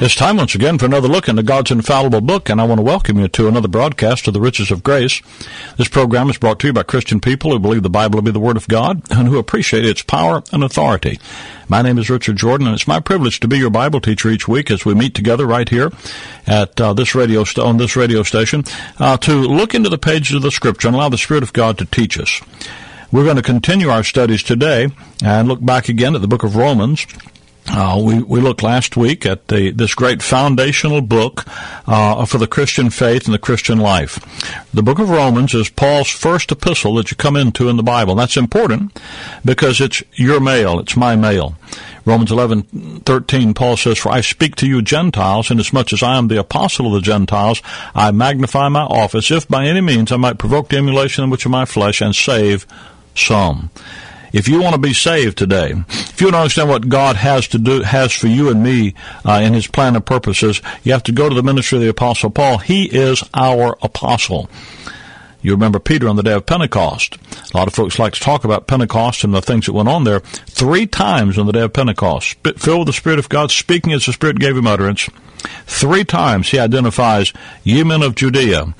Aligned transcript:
It's 0.00 0.16
time 0.16 0.38
once 0.38 0.56
again 0.56 0.76
for 0.76 0.86
another 0.86 1.06
look 1.06 1.28
into 1.28 1.44
God's 1.44 1.70
infallible 1.70 2.20
book, 2.20 2.50
and 2.50 2.60
I 2.60 2.64
want 2.64 2.80
to 2.80 2.82
welcome 2.82 3.16
you 3.20 3.28
to 3.28 3.46
another 3.46 3.68
broadcast 3.68 4.26
of 4.26 4.34
the 4.34 4.40
Riches 4.40 4.72
of 4.72 4.82
Grace. 4.82 5.22
This 5.76 5.86
program 5.86 6.28
is 6.28 6.36
brought 6.36 6.58
to 6.58 6.66
you 6.66 6.72
by 6.72 6.82
Christian 6.82 7.20
people 7.20 7.52
who 7.52 7.60
believe 7.60 7.84
the 7.84 7.88
Bible 7.88 8.18
to 8.18 8.22
be 8.22 8.32
the 8.32 8.40
Word 8.40 8.56
of 8.56 8.66
God 8.66 9.02
and 9.12 9.28
who 9.28 9.38
appreciate 9.38 9.84
its 9.84 10.02
power 10.02 10.42
and 10.50 10.64
authority. 10.64 11.20
My 11.68 11.80
name 11.80 11.96
is 11.96 12.10
Richard 12.10 12.38
Jordan, 12.38 12.66
and 12.66 12.74
it's 12.74 12.88
my 12.88 12.98
privilege 12.98 13.38
to 13.38 13.46
be 13.46 13.58
your 13.58 13.70
Bible 13.70 14.00
teacher 14.00 14.30
each 14.30 14.48
week 14.48 14.68
as 14.68 14.84
we 14.84 14.94
meet 14.94 15.14
together 15.14 15.46
right 15.46 15.68
here 15.68 15.92
at 16.44 16.80
uh, 16.80 16.92
this 16.92 17.14
radio 17.14 17.44
st- 17.44 17.64
on 17.64 17.76
this 17.76 17.94
radio 17.94 18.24
station 18.24 18.64
uh, 18.98 19.16
to 19.18 19.42
look 19.42 19.76
into 19.76 19.90
the 19.90 19.96
pages 19.96 20.34
of 20.34 20.42
the 20.42 20.50
Scripture 20.50 20.88
and 20.88 20.96
allow 20.96 21.08
the 21.08 21.16
Spirit 21.16 21.44
of 21.44 21.52
God 21.52 21.78
to 21.78 21.84
teach 21.84 22.18
us. 22.18 22.40
We're 23.12 23.22
going 23.22 23.36
to 23.36 23.42
continue 23.42 23.90
our 23.90 24.02
studies 24.02 24.42
today 24.42 24.88
and 25.22 25.46
look 25.46 25.64
back 25.64 25.88
again 25.88 26.16
at 26.16 26.20
the 26.20 26.26
book 26.26 26.42
of 26.42 26.56
Romans. 26.56 27.06
Uh, 27.66 28.00
we, 28.04 28.22
we 28.22 28.40
looked 28.40 28.62
last 28.62 28.96
week 28.96 29.24
at 29.24 29.48
the, 29.48 29.70
this 29.70 29.94
great 29.94 30.22
foundational 30.22 31.00
book 31.00 31.44
uh, 31.86 32.24
for 32.26 32.36
the 32.36 32.46
Christian 32.46 32.90
faith 32.90 33.24
and 33.24 33.32
the 33.32 33.38
Christian 33.38 33.78
life. 33.78 34.18
The 34.74 34.82
book 34.82 34.98
of 34.98 35.08
Romans 35.08 35.54
is 35.54 35.70
Paul's 35.70 36.10
first 36.10 36.52
epistle 36.52 36.94
that 36.96 37.10
you 37.10 37.16
come 37.16 37.36
into 37.36 37.68
in 37.70 37.76
the 37.76 37.82
Bible. 37.82 38.14
That's 38.14 38.36
important 38.36 39.00
because 39.44 39.80
it's 39.80 40.02
your 40.12 40.40
mail, 40.40 40.78
it's 40.78 40.96
my 40.96 41.16
mail. 41.16 41.56
Romans 42.04 42.30
11:13 42.30 43.54
Paul 43.54 43.78
says 43.78 43.96
for 43.96 44.12
I 44.12 44.20
speak 44.20 44.56
to 44.56 44.66
you 44.66 44.82
Gentiles 44.82 45.50
inasmuch 45.50 45.92
as 45.94 46.02
I 46.02 46.18
am 46.18 46.28
the 46.28 46.38
apostle 46.38 46.86
of 46.86 46.92
the 46.92 47.00
Gentiles 47.00 47.62
I 47.94 48.10
magnify 48.10 48.68
my 48.68 48.82
office 48.82 49.30
if 49.30 49.48
by 49.48 49.64
any 49.64 49.80
means 49.80 50.12
I 50.12 50.16
might 50.16 50.36
provoke 50.36 50.68
the 50.68 50.76
emulation 50.76 51.24
in 51.24 51.30
which 51.30 51.46
of 51.46 51.50
my 51.50 51.64
flesh 51.64 52.02
and 52.02 52.14
save 52.14 52.66
some 53.14 53.70
if 54.34 54.48
you 54.48 54.60
want 54.60 54.74
to 54.74 54.80
be 54.80 54.92
saved 54.92 55.38
today, 55.38 55.72
if 55.88 56.20
you 56.20 56.26
want 56.26 56.34
to 56.34 56.40
understand 56.40 56.68
what 56.68 56.88
God 56.88 57.14
has 57.14 57.46
to 57.48 57.58
do, 57.58 57.82
has 57.82 58.12
for 58.12 58.26
you 58.26 58.50
and 58.50 58.64
me 58.64 58.94
uh, 59.24 59.40
in 59.40 59.54
His 59.54 59.68
plan 59.68 59.94
and 59.94 60.04
purposes, 60.04 60.60
you 60.82 60.90
have 60.90 61.04
to 61.04 61.12
go 61.12 61.28
to 61.28 61.34
the 61.36 61.42
ministry 61.42 61.78
of 61.78 61.82
the 61.82 61.88
Apostle 61.88 62.30
Paul. 62.30 62.58
He 62.58 62.86
is 62.86 63.22
our 63.32 63.78
apostle. 63.80 64.50
You 65.40 65.52
remember 65.52 65.78
Peter 65.78 66.08
on 66.08 66.16
the 66.16 66.22
day 66.24 66.32
of 66.32 66.46
Pentecost. 66.46 67.16
A 67.52 67.56
lot 67.56 67.68
of 67.68 67.74
folks 67.74 68.00
like 68.00 68.14
to 68.14 68.20
talk 68.20 68.44
about 68.44 68.66
Pentecost 68.66 69.22
and 69.22 69.32
the 69.32 69.40
things 69.40 69.66
that 69.66 69.72
went 69.72 69.88
on 69.88 70.02
there. 70.02 70.20
Three 70.20 70.86
times 70.88 71.38
on 71.38 71.46
the 71.46 71.52
day 71.52 71.60
of 71.60 71.72
Pentecost, 71.72 72.36
filled 72.56 72.80
with 72.80 72.86
the 72.86 72.92
Spirit 72.92 73.20
of 73.20 73.28
God, 73.28 73.52
speaking 73.52 73.92
as 73.92 74.04
the 74.04 74.12
Spirit 74.12 74.40
gave 74.40 74.56
him 74.56 74.66
utterance. 74.66 75.08
Three 75.66 76.04
times 76.04 76.48
he 76.48 76.58
identifies, 76.58 77.32
ye 77.62 77.84
men 77.84 78.02
of 78.02 78.16
Judea, 78.16 78.74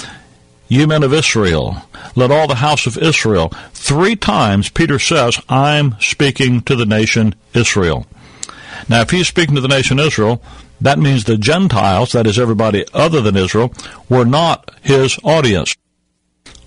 ye 0.74 0.86
men 0.86 1.02
of 1.02 1.12
Israel, 1.12 1.76
let 2.14 2.30
all 2.30 2.46
the 2.46 2.56
house 2.56 2.86
of 2.86 2.98
Israel. 2.98 3.48
Three 3.72 4.16
times 4.16 4.68
Peter 4.68 4.98
says, 4.98 5.40
I'm 5.48 5.96
speaking 6.00 6.60
to 6.62 6.76
the 6.76 6.86
nation 6.86 7.34
Israel. 7.54 8.06
Now, 8.88 9.02
if 9.02 9.10
he's 9.10 9.28
speaking 9.28 9.54
to 9.54 9.60
the 9.60 9.68
nation 9.68 9.98
Israel, 9.98 10.42
that 10.80 10.98
means 10.98 11.24
the 11.24 11.38
Gentiles, 11.38 12.12
that 12.12 12.26
is 12.26 12.38
everybody 12.38 12.84
other 12.92 13.20
than 13.20 13.36
Israel, 13.36 13.72
were 14.08 14.24
not 14.24 14.70
his 14.82 15.18
audience. 15.22 15.74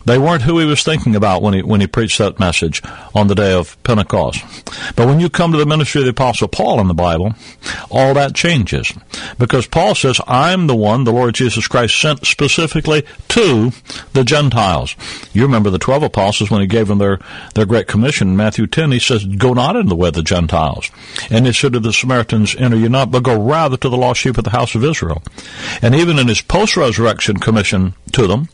They 0.07 0.17
weren't 0.17 0.43
who 0.43 0.57
he 0.57 0.65
was 0.65 0.83
thinking 0.83 1.17
about 1.17 1.41
when 1.41 1.53
he 1.53 1.61
when 1.61 1.81
he 1.81 1.87
preached 1.87 2.17
that 2.19 2.39
message 2.39 2.81
on 3.13 3.27
the 3.27 3.35
day 3.35 3.51
of 3.51 3.81
Pentecost. 3.83 4.41
But 4.95 5.05
when 5.05 5.19
you 5.19 5.29
come 5.29 5.51
to 5.51 5.57
the 5.57 5.65
ministry 5.65 5.99
of 5.99 6.05
the 6.05 6.11
Apostle 6.11 6.47
Paul 6.47 6.79
in 6.79 6.87
the 6.87 6.93
Bible, 6.93 7.35
all 7.89 8.13
that 8.13 8.33
changes. 8.33 8.93
Because 9.37 9.67
Paul 9.67 9.95
says, 9.95 10.21
I'm 10.25 10.67
the 10.67 10.75
one 10.77 11.03
the 11.03 11.11
Lord 11.11 11.35
Jesus 11.35 11.67
Christ 11.67 11.99
sent 11.99 12.25
specifically 12.25 13.03
to 13.27 13.73
the 14.13 14.23
Gentiles. 14.23 14.95
You 15.33 15.41
remember 15.41 15.69
the 15.69 15.77
twelve 15.77 16.03
apostles 16.03 16.49
when 16.49 16.61
he 16.61 16.67
gave 16.67 16.87
them 16.87 16.99
their, 16.99 17.19
their 17.55 17.65
great 17.65 17.87
commission 17.87 18.29
in 18.29 18.37
Matthew 18.37 18.65
10, 18.65 18.93
he 18.93 18.99
says, 18.99 19.25
Go 19.25 19.53
not 19.53 19.75
in 19.75 19.87
the 19.87 19.95
way 19.95 20.07
of 20.07 20.13
the 20.13 20.23
Gentiles. 20.23 20.89
And 21.29 21.45
he 21.45 21.51
said 21.51 21.73
to 21.73 21.81
the 21.81 21.91
Samaritans, 21.91 22.55
Enter 22.55 22.77
you 22.77 22.87
not, 22.87 23.11
but 23.11 23.23
go 23.23 23.37
rather 23.37 23.75
to 23.75 23.89
the 23.89 23.97
lost 23.97 24.21
sheep 24.21 24.37
of 24.37 24.45
the 24.45 24.51
house 24.51 24.73
of 24.73 24.85
Israel. 24.85 25.21
And 25.81 25.93
even 25.93 26.17
in 26.17 26.29
his 26.29 26.41
post-resurrection 26.41 27.37
commission 27.37 27.93
to 28.13 28.25
them, 28.25 28.47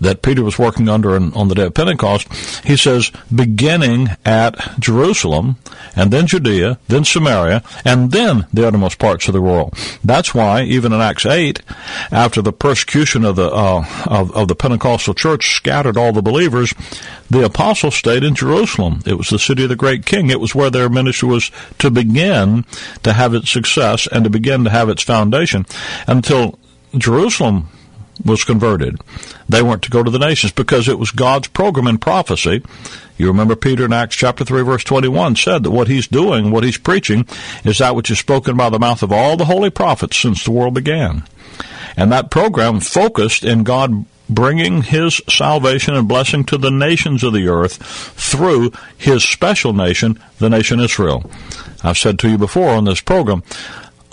that 0.00 0.22
Peter 0.22 0.42
was 0.42 0.58
working 0.58 0.88
under 0.88 1.16
on 1.16 1.48
the 1.48 1.54
day 1.54 1.64
of 1.64 1.74
Pentecost, 1.74 2.32
he 2.64 2.76
says, 2.76 3.10
beginning 3.34 4.08
at 4.24 4.54
Jerusalem, 4.78 5.56
and 5.94 6.10
then 6.10 6.26
Judea, 6.26 6.78
then 6.88 7.04
Samaria, 7.04 7.62
and 7.84 8.10
then 8.10 8.46
the 8.52 8.66
uttermost 8.66 8.98
parts 8.98 9.28
of 9.28 9.34
the 9.34 9.42
world. 9.42 9.74
That's 10.04 10.34
why, 10.34 10.62
even 10.62 10.92
in 10.92 11.00
Acts 11.00 11.26
8, 11.26 11.62
after 12.10 12.42
the 12.42 12.52
persecution 12.52 13.24
of 13.24 13.36
the, 13.36 13.50
uh, 13.50 13.84
of, 14.06 14.34
of 14.36 14.48
the 14.48 14.54
Pentecostal 14.54 15.14
church 15.14 15.54
scattered 15.54 15.96
all 15.96 16.12
the 16.12 16.22
believers, 16.22 16.74
the 17.30 17.44
apostles 17.44 17.94
stayed 17.94 18.24
in 18.24 18.34
Jerusalem. 18.34 19.02
It 19.06 19.14
was 19.14 19.28
the 19.28 19.38
city 19.38 19.64
of 19.64 19.68
the 19.68 19.76
great 19.76 20.06
king. 20.06 20.30
It 20.30 20.40
was 20.40 20.54
where 20.54 20.70
their 20.70 20.88
ministry 20.88 21.28
was 21.28 21.50
to 21.78 21.90
begin 21.90 22.64
to 23.02 23.12
have 23.12 23.34
its 23.34 23.50
success 23.50 24.06
and 24.10 24.24
to 24.24 24.30
begin 24.30 24.64
to 24.64 24.70
have 24.70 24.88
its 24.88 25.02
foundation 25.02 25.66
until 26.06 26.58
Jerusalem 26.96 27.68
was 28.24 28.44
converted. 28.44 29.00
They 29.48 29.62
weren't 29.62 29.82
to 29.82 29.90
go 29.90 30.02
to 30.02 30.10
the 30.10 30.18
nations 30.18 30.52
because 30.52 30.88
it 30.88 30.98
was 30.98 31.10
God's 31.10 31.48
program 31.48 31.86
and 31.86 32.00
prophecy. 32.00 32.62
You 33.18 33.28
remember 33.28 33.56
Peter 33.56 33.84
in 33.84 33.92
Acts 33.92 34.16
chapter 34.16 34.44
3 34.44 34.62
verse 34.62 34.84
21 34.84 35.36
said 35.36 35.62
that 35.62 35.70
what 35.70 35.88
he's 35.88 36.06
doing, 36.06 36.50
what 36.50 36.64
he's 36.64 36.78
preaching, 36.78 37.26
is 37.64 37.78
that 37.78 37.96
which 37.96 38.10
is 38.10 38.18
spoken 38.18 38.56
by 38.56 38.70
the 38.70 38.78
mouth 38.78 39.02
of 39.02 39.12
all 39.12 39.36
the 39.36 39.46
holy 39.46 39.70
prophets 39.70 40.16
since 40.16 40.44
the 40.44 40.50
world 40.50 40.74
began. 40.74 41.24
And 41.96 42.12
that 42.12 42.30
program 42.30 42.80
focused 42.80 43.44
in 43.44 43.64
God 43.64 44.04
bringing 44.28 44.82
his 44.82 45.20
salvation 45.28 45.94
and 45.94 46.08
blessing 46.08 46.44
to 46.44 46.58
the 46.58 46.70
nations 46.70 47.22
of 47.22 47.32
the 47.32 47.48
earth 47.48 47.76
through 48.16 48.72
his 48.98 49.22
special 49.22 49.72
nation, 49.72 50.20
the 50.38 50.50
nation 50.50 50.80
Israel. 50.80 51.30
I've 51.82 51.98
said 51.98 52.18
to 52.20 52.28
you 52.28 52.38
before 52.38 52.70
on 52.70 52.84
this 52.84 53.00
program, 53.00 53.44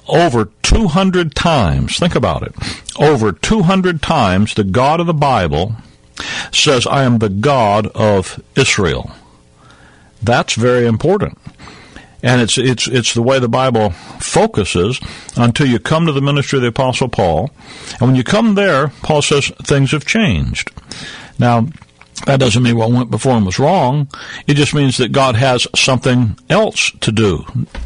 over 0.07 0.45
200 0.61 1.35
times, 1.35 1.97
think 1.97 2.15
about 2.15 2.43
it, 2.43 2.53
over 2.99 3.31
200 3.31 4.01
times 4.01 4.53
the 4.53 4.63
God 4.63 4.99
of 4.99 5.07
the 5.07 5.13
Bible 5.13 5.75
says, 6.51 6.85
I 6.87 7.03
am 7.03 7.19
the 7.19 7.29
God 7.29 7.87
of 7.87 8.41
Israel. 8.55 9.11
That's 10.21 10.55
very 10.55 10.85
important. 10.85 11.37
And 12.21 12.39
it's, 12.39 12.57
it's, 12.57 12.87
it's 12.87 13.13
the 13.13 13.21
way 13.21 13.39
the 13.39 13.49
Bible 13.49 13.89
focuses 13.89 14.99
until 15.35 15.67
you 15.67 15.77
come 15.77 16.05
to 16.05 16.13
the 16.13 16.21
ministry 16.21 16.57
of 16.57 16.61
the 16.61 16.69
Apostle 16.69 17.09
Paul. 17.09 17.51
And 17.99 18.01
when 18.01 18.15
you 18.15 18.23
come 18.23 18.55
there, 18.55 18.89
Paul 19.01 19.21
says 19.21 19.51
things 19.63 19.91
have 19.91 20.05
changed. 20.05 20.71
Now, 21.37 21.67
that 22.25 22.39
doesn't 22.39 22.63
mean 22.63 22.77
what 22.77 22.91
went 22.91 23.11
before 23.11 23.35
him 23.37 23.45
was 23.45 23.59
wrong. 23.59 24.07
It 24.47 24.55
just 24.55 24.73
means 24.73 24.97
that 24.97 25.11
God 25.11 25.35
has 25.35 25.67
something 25.75 26.37
else 26.49 26.91
to 27.01 27.11
do 27.11 27.45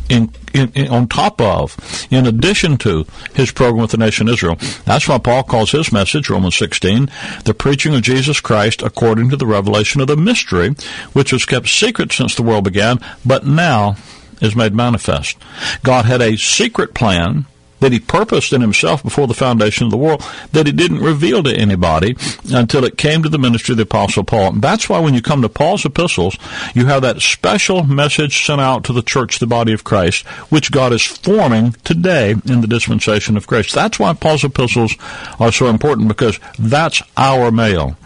in, 0.09 0.31
in, 0.53 0.71
in, 0.75 0.87
on 0.89 1.07
top 1.07 1.41
of, 1.41 1.75
in 2.11 2.27
addition 2.27 2.77
to 2.77 3.05
his 3.33 3.51
program 3.51 3.81
with 3.81 3.91
the 3.91 3.97
nation 3.97 4.27
of 4.27 4.33
Israel. 4.33 4.57
That's 4.85 5.07
why 5.07 5.17
Paul 5.17 5.43
calls 5.43 5.71
his 5.71 5.91
message, 5.91 6.29
Romans 6.29 6.55
16, 6.55 7.09
the 7.45 7.53
preaching 7.53 7.95
of 7.95 8.03
Jesus 8.03 8.39
Christ 8.39 8.81
according 8.81 9.29
to 9.31 9.37
the 9.37 9.47
revelation 9.47 10.01
of 10.01 10.07
the 10.07 10.17
mystery, 10.17 10.75
which 11.13 11.33
was 11.33 11.45
kept 11.45 11.67
secret 11.67 12.11
since 12.11 12.35
the 12.35 12.43
world 12.43 12.63
began, 12.63 12.99
but 13.25 13.45
now 13.45 13.95
is 14.39 14.55
made 14.55 14.73
manifest. 14.73 15.37
God 15.83 16.05
had 16.05 16.21
a 16.21 16.37
secret 16.37 16.93
plan 16.93 17.45
that 17.79 17.91
he 17.91 17.99
purposed 17.99 18.53
in 18.53 18.61
himself 18.61 19.03
before 19.03 19.27
the 19.27 19.33
foundation 19.33 19.85
of 19.85 19.91
the 19.91 19.97
world 19.97 20.23
that 20.51 20.65
he 20.65 20.71
didn't 20.71 20.99
reveal 20.99 21.43
to 21.43 21.55
anybody 21.55 22.15
until 22.51 22.83
it 22.83 22.97
came 22.97 23.23
to 23.23 23.29
the 23.29 23.37
ministry 23.37 23.73
of 23.73 23.77
the 23.77 23.83
apostle 23.83 24.23
Paul. 24.23 24.53
And 24.53 24.61
that's 24.61 24.89
why 24.89 24.99
when 24.99 25.13
you 25.13 25.21
come 25.21 25.41
to 25.41 25.49
Paul's 25.49 25.85
epistles, 25.85 26.37
you 26.73 26.85
have 26.85 27.01
that 27.03 27.21
special 27.21 27.83
message 27.83 28.45
sent 28.45 28.61
out 28.61 28.83
to 28.85 28.93
the 28.93 29.01
church, 29.01 29.39
the 29.39 29.47
body 29.47 29.73
of 29.73 29.83
Christ, 29.83 30.25
which 30.49 30.71
God 30.71 30.93
is 30.93 31.03
forming 31.03 31.73
today 31.83 32.31
in 32.31 32.61
the 32.61 32.67
dispensation 32.67 33.37
of 33.37 33.47
grace. 33.47 33.71
That's 33.71 33.99
why 33.99 34.13
Paul's 34.13 34.43
epistles 34.43 34.95
are 35.39 35.51
so 35.51 35.67
important 35.67 36.07
because 36.07 36.39
that's 36.57 37.01
our 37.15 37.51
mail. 37.51 37.97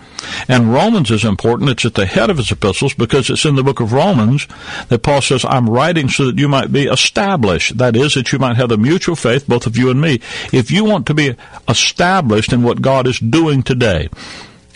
And 0.48 0.74
Romans 0.74 1.12
is 1.12 1.24
important. 1.24 1.70
It's 1.70 1.86
at 1.86 1.96
the 1.96 2.06
head 2.06 2.30
of 2.30 2.38
his 2.38 2.52
epistles 2.52 2.94
because 2.94 3.30
it's 3.30 3.46
in 3.46 3.56
the 3.56 3.64
book 3.64 3.80
of 3.80 3.94
Romans 3.94 4.48
that 4.90 5.04
Paul 5.04 5.22
says, 5.22 5.46
I'm 5.46 5.70
writing 5.70 6.10
so 6.10 6.26
that 6.26 6.38
you 6.38 6.48
might 6.48 6.72
be 6.72 6.84
established. 6.84 7.78
That 7.78 7.96
is, 7.96 8.16
that 8.16 8.32
you 8.32 8.40
might 8.40 8.58
have 8.58 8.70
the 8.70 8.78
mutual 8.78 9.16
faith, 9.16 9.48
both 9.48 9.68
of 9.68 9.78
you 9.78 9.90
and 9.90 10.02
me. 10.02 10.22
If 10.52 10.72
you 10.72 10.86
want 10.86 11.08
to 11.08 11.14
be 11.14 11.36
established 11.68 12.54
in 12.54 12.64
what 12.64 12.82
God 12.82 13.08
is 13.08 13.20
doing 13.20 13.64
today, 13.64 14.10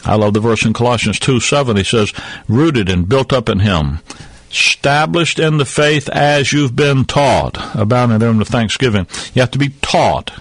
I 0.04 0.16
love 0.16 0.34
the 0.34 0.40
verse 0.40 0.66
in 0.66 0.74
Colossians 0.74 1.20
2 1.20 1.40
7. 1.40 1.78
He 1.78 1.84
says, 1.84 2.14
rooted 2.48 2.90
and 2.90 3.10
built 3.10 3.34
up 3.34 3.50
in 3.50 3.60
Him 3.60 4.00
established 4.52 5.38
in 5.38 5.58
the 5.58 5.66
faith 5.66 6.08
as 6.10 6.54
you've 6.54 6.76
been 6.76 7.04
taught. 7.04 7.58
Abounding 7.76 8.22
in 8.22 8.38
the 8.38 8.46
thanksgiving. 8.46 9.06
You 9.34 9.42
have 9.42 9.52
to 9.52 9.60
be 9.60 9.70
taught 9.82 10.32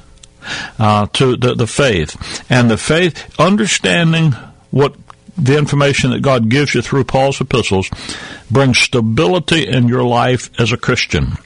uh, 0.78 1.06
to 1.14 1.36
the, 1.36 1.54
the 1.54 1.66
faith. 1.66 2.16
And 2.50 2.70
the 2.70 2.76
faith, 2.76 3.34
understanding 3.40 4.34
what 4.74 4.96
the 5.38 5.56
information 5.56 6.10
that 6.10 6.20
God 6.20 6.48
gives 6.48 6.74
you 6.74 6.82
through 6.82 7.04
Paul's 7.04 7.40
epistles 7.40 7.88
brings 8.50 8.78
stability 8.78 9.68
in 9.68 9.86
your 9.86 10.02
life 10.02 10.50
as 10.60 10.72
a 10.72 10.76
Christian 10.76 11.38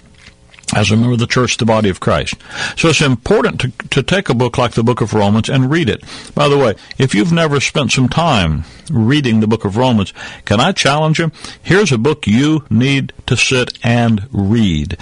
as 0.77 0.91
a 0.91 0.97
member 0.97 1.15
of 1.15 1.19
the 1.19 1.27
church, 1.27 1.57
the 1.57 1.65
body 1.65 1.89
of 1.89 1.99
Christ. 1.99 2.35
So 2.77 2.89
it's 2.89 3.01
important 3.01 3.59
to, 3.63 3.73
to 3.89 4.03
take 4.03 4.29
a 4.29 4.35
book 4.35 4.59
like 4.59 4.73
the 4.73 4.83
book 4.83 5.01
of 5.01 5.15
Romans 5.15 5.49
and 5.49 5.71
read 5.71 5.89
it. 5.89 6.05
By 6.35 6.49
the 6.49 6.59
way, 6.59 6.75
if 6.99 7.15
you've 7.15 7.33
never 7.33 7.59
spent 7.59 7.91
some 7.91 8.09
time 8.09 8.65
reading 8.91 9.41
the 9.41 9.47
book 9.47 9.65
of 9.65 9.79
Romans, 9.79 10.13
can 10.45 10.61
I 10.61 10.73
challenge 10.73 11.21
you? 11.21 11.33
Here's 11.63 11.91
a 11.91 11.97
book 11.97 12.27
you 12.27 12.67
need 12.69 13.15
to 13.27 13.35
sit 13.35 13.79
and 13.83 14.29
read. 14.31 14.99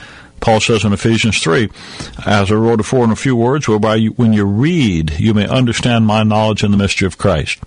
Paul 0.47 0.61
says 0.61 0.85
in 0.85 0.93
Ephesians 0.93 1.41
3, 1.41 1.69
as 2.25 2.53
I 2.53 2.55
wrote 2.55 2.77
before 2.77 3.03
in 3.03 3.11
a 3.11 3.17
few 3.17 3.35
words, 3.35 3.67
whereby 3.67 3.97
you, 3.97 4.11
when 4.13 4.33
you 4.33 4.45
read, 4.45 5.19
you 5.19 5.35
may 5.35 5.49
understand 5.49 6.07
my 6.07 6.23
knowledge 6.23 6.63
and 6.63 6.73
the 6.73 6.79
mystery 6.79 7.05
of 7.05 7.19
Christ. 7.19 7.59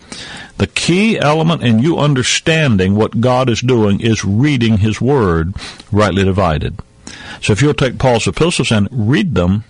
The 0.59 0.67
key 0.67 1.19
element 1.19 1.61
in 1.61 1.79
you 1.79 1.97
understanding 1.97 2.95
what 2.95 3.19
God 3.19 3.49
is 3.49 3.59
doing 3.59 3.99
is 3.99 4.23
reading 4.23 4.77
His 4.77 5.01
Word 5.01 5.55
rightly 5.91 6.23
divided. 6.23 6.79
So 7.41 7.51
if 7.51 7.61
you'll 7.61 7.73
take 7.73 7.99
Paul's 7.99 8.29
epistles 8.29 8.71
and 8.71 8.87
read 8.89 9.35
them, 9.35 9.65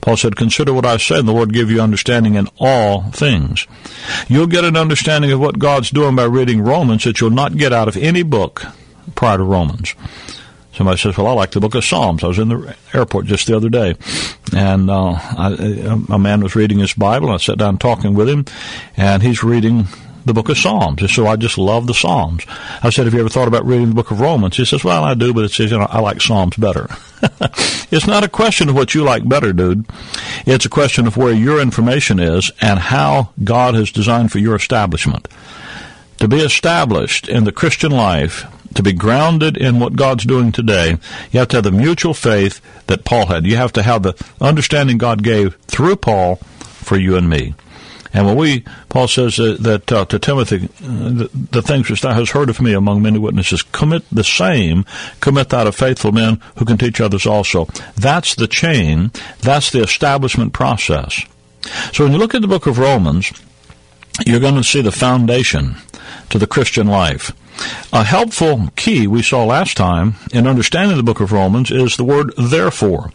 Paul 0.00 0.16
said, 0.16 0.36
Consider 0.36 0.72
what 0.72 0.86
I 0.86 0.96
said, 0.96 1.18
and 1.18 1.28
the 1.28 1.32
Lord 1.32 1.52
give 1.52 1.70
you 1.70 1.82
understanding 1.82 2.36
in 2.36 2.48
all 2.58 3.02
things. 3.10 3.66
You'll 4.28 4.46
get 4.46 4.64
an 4.64 4.78
understanding 4.78 5.30
of 5.30 5.40
what 5.40 5.58
God's 5.58 5.90
doing 5.90 6.16
by 6.16 6.24
reading 6.24 6.62
Romans 6.62 7.04
that 7.04 7.20
you'll 7.20 7.28
not 7.28 7.58
get 7.58 7.74
out 7.74 7.88
of 7.88 7.98
any 7.98 8.22
book 8.22 8.62
prior 9.14 9.36
to 9.36 9.44
Romans. 9.44 9.94
Somebody 10.76 10.98
says, 10.98 11.16
"Well, 11.16 11.26
I 11.26 11.32
like 11.32 11.52
the 11.52 11.60
Book 11.60 11.74
of 11.74 11.84
Psalms." 11.84 12.22
I 12.22 12.28
was 12.28 12.38
in 12.38 12.48
the 12.48 12.76
airport 12.92 13.26
just 13.26 13.46
the 13.46 13.56
other 13.56 13.68
day, 13.68 13.96
and 14.54 14.90
uh, 14.90 15.12
I, 15.12 15.96
a 16.10 16.18
man 16.18 16.42
was 16.42 16.54
reading 16.54 16.78
his 16.78 16.92
Bible. 16.92 17.28
And 17.28 17.34
I 17.34 17.38
sat 17.38 17.58
down 17.58 17.78
talking 17.78 18.14
with 18.14 18.28
him, 18.28 18.44
and 18.96 19.22
he's 19.22 19.42
reading 19.42 19.88
the 20.26 20.34
book 20.34 20.48
of 20.48 20.58
Psalms. 20.58 21.00
And 21.00 21.10
so 21.10 21.26
I 21.26 21.36
just 21.36 21.56
love 21.56 21.86
the 21.86 21.94
Psalms. 21.94 22.44
I 22.82 22.90
said, 22.90 23.04
have 23.04 23.14
you 23.14 23.20
ever 23.20 23.28
thought 23.28 23.48
about 23.48 23.64
reading 23.64 23.88
the 23.88 23.94
book 23.94 24.10
of 24.10 24.20
Romans? 24.20 24.56
He 24.56 24.64
says, 24.64 24.82
well, 24.82 25.04
I 25.04 25.14
do, 25.14 25.32
but 25.32 25.44
it 25.44 25.52
says, 25.52 25.70
you 25.70 25.78
know, 25.78 25.86
I 25.88 26.00
like 26.00 26.20
Psalms 26.20 26.56
better. 26.56 26.88
it's 27.90 28.08
not 28.08 28.24
a 28.24 28.28
question 28.28 28.68
of 28.68 28.74
what 28.74 28.92
you 28.92 29.04
like 29.04 29.26
better, 29.26 29.52
dude. 29.52 29.86
It's 30.44 30.66
a 30.66 30.68
question 30.68 31.06
of 31.06 31.16
where 31.16 31.32
your 31.32 31.60
information 31.60 32.18
is 32.18 32.50
and 32.60 32.78
how 32.78 33.30
God 33.42 33.74
has 33.76 33.92
designed 33.92 34.32
for 34.32 34.40
your 34.40 34.56
establishment. 34.56 35.28
To 36.18 36.26
be 36.26 36.40
established 36.40 37.28
in 37.28 37.44
the 37.44 37.52
Christian 37.52 37.92
life, 37.92 38.44
to 38.76 38.82
be 38.82 38.92
grounded 38.92 39.56
in 39.56 39.80
what 39.80 39.96
God's 39.96 40.24
doing 40.24 40.52
today, 40.52 40.98
you 41.30 41.40
have 41.40 41.48
to 41.48 41.56
have 41.56 41.64
the 41.64 41.72
mutual 41.72 42.14
faith 42.14 42.60
that 42.86 43.04
Paul 43.04 43.26
had. 43.26 43.46
You 43.46 43.56
have 43.56 43.72
to 43.74 43.82
have 43.82 44.02
the 44.02 44.14
understanding 44.40 44.98
God 44.98 45.22
gave 45.22 45.56
through 45.66 45.96
Paul 45.96 46.36
for 46.36 46.96
you 46.96 47.16
and 47.16 47.28
me. 47.28 47.54
And 48.12 48.24
when 48.24 48.36
we, 48.36 48.64
Paul 48.88 49.08
says 49.08 49.36
that, 49.36 49.58
that 49.60 49.92
uh, 49.92 50.04
to 50.06 50.18
Timothy, 50.18 50.70
uh, 50.82 51.10
the, 51.10 51.30
the, 51.50 51.60
things 51.60 51.90
which 51.90 52.00
thou 52.00 52.14
hast 52.14 52.32
heard 52.32 52.48
of 52.48 52.62
me 52.62 52.72
among 52.72 53.02
many 53.02 53.18
witnesses, 53.18 53.62
commit 53.62 54.04
the 54.10 54.24
same, 54.24 54.86
commit 55.20 55.50
that 55.50 55.66
of 55.66 55.74
faithful 55.74 56.12
men 56.12 56.40
who 56.56 56.64
can 56.64 56.78
teach 56.78 56.98
others 56.98 57.26
also. 57.26 57.66
That's 57.94 58.34
the 58.34 58.46
chain. 58.46 59.10
That's 59.40 59.70
the 59.70 59.82
establishment 59.82 60.54
process. 60.54 61.26
So 61.92 62.04
when 62.04 62.12
you 62.12 62.18
look 62.18 62.34
at 62.34 62.40
the 62.40 62.48
book 62.48 62.66
of 62.66 62.78
Romans, 62.78 63.32
you're 64.24 64.40
going 64.40 64.54
to 64.54 64.64
see 64.64 64.80
the 64.80 64.92
foundation 64.92 65.76
to 66.30 66.38
the 66.38 66.46
Christian 66.46 66.86
life. 66.86 67.32
A 67.92 68.04
helpful 68.04 68.68
key 68.76 69.06
we 69.06 69.22
saw 69.22 69.44
last 69.44 69.76
time 69.76 70.16
in 70.32 70.46
understanding 70.46 70.96
the 70.96 71.02
book 71.02 71.20
of 71.20 71.32
Romans 71.32 71.70
is 71.70 71.96
the 71.96 72.04
word 72.04 72.32
therefore. 72.36 73.10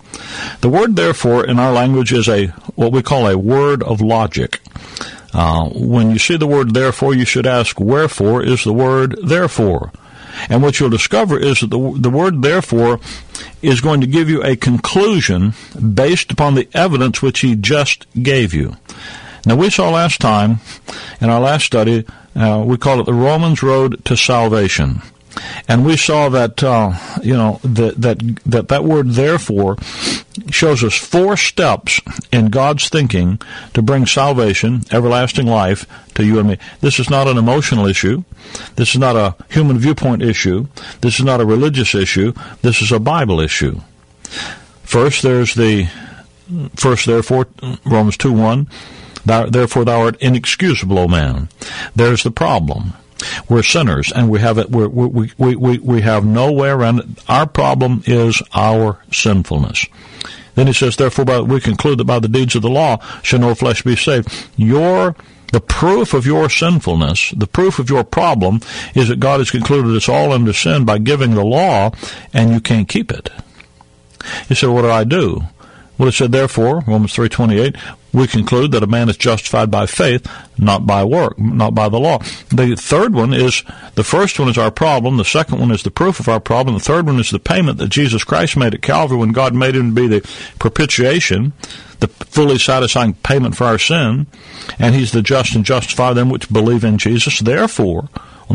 The 0.61 0.69
word 0.69 0.95
therefore 0.95 1.45
in 1.45 1.59
our 1.59 1.71
language 1.71 2.11
is 2.11 2.27
a 2.27 2.47
what 2.75 2.91
we 2.91 3.03
call 3.03 3.27
a 3.27 3.37
word 3.37 3.83
of 3.83 4.01
logic. 4.01 4.59
Uh, 5.33 5.69
when 5.69 6.11
you 6.11 6.19
see 6.19 6.37
the 6.37 6.47
word 6.47 6.73
therefore, 6.73 7.13
you 7.13 7.25
should 7.25 7.47
ask 7.47 7.79
wherefore 7.79 8.43
is 8.43 8.63
the 8.63 8.73
word 8.73 9.15
therefore. 9.23 9.91
And 10.49 10.63
what 10.63 10.79
you'll 10.79 10.89
discover 10.89 11.37
is 11.37 11.59
that 11.59 11.69
the, 11.69 11.93
the 11.97 12.09
word 12.09 12.41
therefore 12.41 12.99
is 13.61 13.81
going 13.81 14.01
to 14.01 14.07
give 14.07 14.29
you 14.29 14.43
a 14.43 14.55
conclusion 14.55 15.53
based 15.93 16.31
upon 16.31 16.55
the 16.55 16.67
evidence 16.73 17.21
which 17.21 17.41
he 17.41 17.55
just 17.55 18.07
gave 18.21 18.53
you. 18.53 18.75
Now, 19.45 19.55
we 19.55 19.69
saw 19.69 19.89
last 19.89 20.21
time 20.21 20.59
in 21.19 21.29
our 21.29 21.39
last 21.39 21.65
study, 21.65 22.05
uh, 22.35 22.63
we 22.65 22.77
call 22.77 22.99
it 22.99 23.05
the 23.05 23.13
Romans 23.13 23.63
Road 23.63 24.03
to 24.05 24.15
Salvation. 24.15 25.01
And 25.67 25.85
we 25.85 25.97
saw 25.97 26.29
that, 26.29 26.63
uh, 26.63 26.93
you 27.23 27.33
know, 27.33 27.59
that, 27.63 28.01
that, 28.01 28.19
that 28.45 28.67
that 28.67 28.83
word 28.83 29.11
therefore 29.11 29.77
shows 30.49 30.83
us 30.83 30.93
four 30.93 31.37
steps 31.37 32.01
in 32.31 32.49
God's 32.49 32.89
thinking 32.89 33.39
to 33.73 33.81
bring 33.81 34.05
salvation, 34.05 34.83
everlasting 34.91 35.47
life 35.47 35.85
to 36.15 36.25
you 36.25 36.39
and 36.39 36.49
me. 36.49 36.57
This 36.81 36.99
is 36.99 37.09
not 37.09 37.27
an 37.27 37.37
emotional 37.37 37.85
issue. 37.87 38.23
This 38.75 38.89
is 38.89 38.99
not 38.99 39.15
a 39.15 39.35
human 39.49 39.77
viewpoint 39.77 40.21
issue. 40.21 40.67
This 40.99 41.19
is 41.19 41.25
not 41.25 41.41
a 41.41 41.45
religious 41.45 41.95
issue. 41.95 42.33
This 42.61 42.81
is 42.81 42.91
a 42.91 42.99
Bible 42.99 43.39
issue. 43.39 43.79
First, 44.83 45.21
there's 45.21 45.55
the, 45.55 45.87
first, 46.75 47.05
therefore, 47.05 47.47
Romans 47.85 48.17
2 48.17 48.33
1 48.33 48.67
Thou, 49.25 49.47
therefore, 49.47 49.85
thou 49.85 50.01
art 50.01 50.21
inexcusable, 50.21 50.97
O 50.99 51.07
man. 51.07 51.49
There's 51.95 52.23
the 52.23 52.31
problem. 52.31 52.93
We're 53.47 53.63
sinners, 53.63 54.11
and 54.11 54.29
we 54.29 54.39
have 54.39 54.57
it. 54.57 54.71
we 54.71 54.87
we, 54.87 55.31
we, 55.37 55.55
we, 55.55 55.77
we 55.77 56.01
have 56.01 56.25
no 56.25 56.51
way 56.51 56.69
around 56.69 56.99
it. 56.99 57.05
Our 57.27 57.45
problem 57.45 58.03
is 58.05 58.41
our 58.53 58.99
sinfulness. 59.11 59.85
Then 60.55 60.67
he 60.67 60.73
says, 60.73 60.95
therefore, 60.95 61.25
by, 61.25 61.39
we 61.41 61.61
conclude 61.61 61.99
that 61.99 62.05
by 62.05 62.19
the 62.19 62.27
deeds 62.27 62.55
of 62.55 62.61
the 62.61 62.69
law 62.69 62.97
shall 63.21 63.39
no 63.39 63.55
flesh 63.55 63.83
be 63.83 63.95
saved. 63.95 64.27
Your 64.57 65.15
the 65.51 65.59
proof 65.59 66.13
of 66.13 66.25
your 66.25 66.49
sinfulness, 66.49 67.31
the 67.35 67.47
proof 67.47 67.77
of 67.77 67.89
your 67.89 68.05
problem, 68.05 68.61
is 68.95 69.09
that 69.09 69.19
God 69.19 69.39
has 69.39 69.51
concluded 69.51 69.95
it's 69.95 70.07
all 70.07 70.31
under 70.31 70.53
sin 70.53 70.85
by 70.85 70.97
giving 70.97 71.35
the 71.35 71.43
law, 71.43 71.91
and 72.33 72.51
you 72.51 72.61
can't 72.61 72.87
keep 72.87 73.11
it. 73.11 73.29
You 74.47 74.55
say, 74.55 74.67
what 74.67 74.83
do 74.83 74.89
I 74.89 75.03
do? 75.03 75.41
Well, 75.97 76.07
it 76.07 76.13
said, 76.13 76.31
therefore, 76.31 76.81
Romans 76.87 77.13
3.28, 77.13 77.77
we 78.13 78.27
conclude 78.27 78.71
that 78.71 78.83
a 78.83 78.87
man 78.87 79.09
is 79.09 79.17
justified 79.17 79.71
by 79.71 79.85
faith, 79.85 80.27
not 80.57 80.85
by 80.85 81.03
work, 81.03 81.39
not 81.39 81.73
by 81.73 81.89
the 81.89 81.99
law. 81.99 82.19
The 82.49 82.75
third 82.75 83.13
one 83.13 83.33
is, 83.33 83.63
the 83.95 84.03
first 84.03 84.39
one 84.39 84.49
is 84.49 84.57
our 84.57 84.71
problem. 84.71 85.17
The 85.17 85.25
second 85.25 85.59
one 85.59 85.71
is 85.71 85.83
the 85.83 85.91
proof 85.91 86.19
of 86.19 86.27
our 86.27 86.39
problem. 86.39 86.75
The 86.75 86.83
third 86.83 87.05
one 87.05 87.19
is 87.19 87.29
the 87.29 87.39
payment 87.39 87.77
that 87.77 87.89
Jesus 87.89 88.23
Christ 88.23 88.57
made 88.57 88.73
at 88.73 88.81
Calvary 88.81 89.17
when 89.17 89.31
God 89.31 89.55
made 89.55 89.75
him 89.75 89.95
to 89.95 90.01
be 90.01 90.07
the 90.07 90.27
propitiation, 90.59 91.53
the 91.99 92.07
fully 92.07 92.57
satisfying 92.57 93.13
payment 93.13 93.55
for 93.55 93.65
our 93.65 93.79
sin. 93.79 94.27
And 94.77 94.93
he's 94.95 95.11
the 95.11 95.21
just 95.21 95.55
and 95.55 95.63
justify 95.63 96.13
them 96.13 96.29
which 96.29 96.51
believe 96.51 96.83
in 96.83 96.97
Jesus. 96.97 97.39
Therefore, 97.39 98.09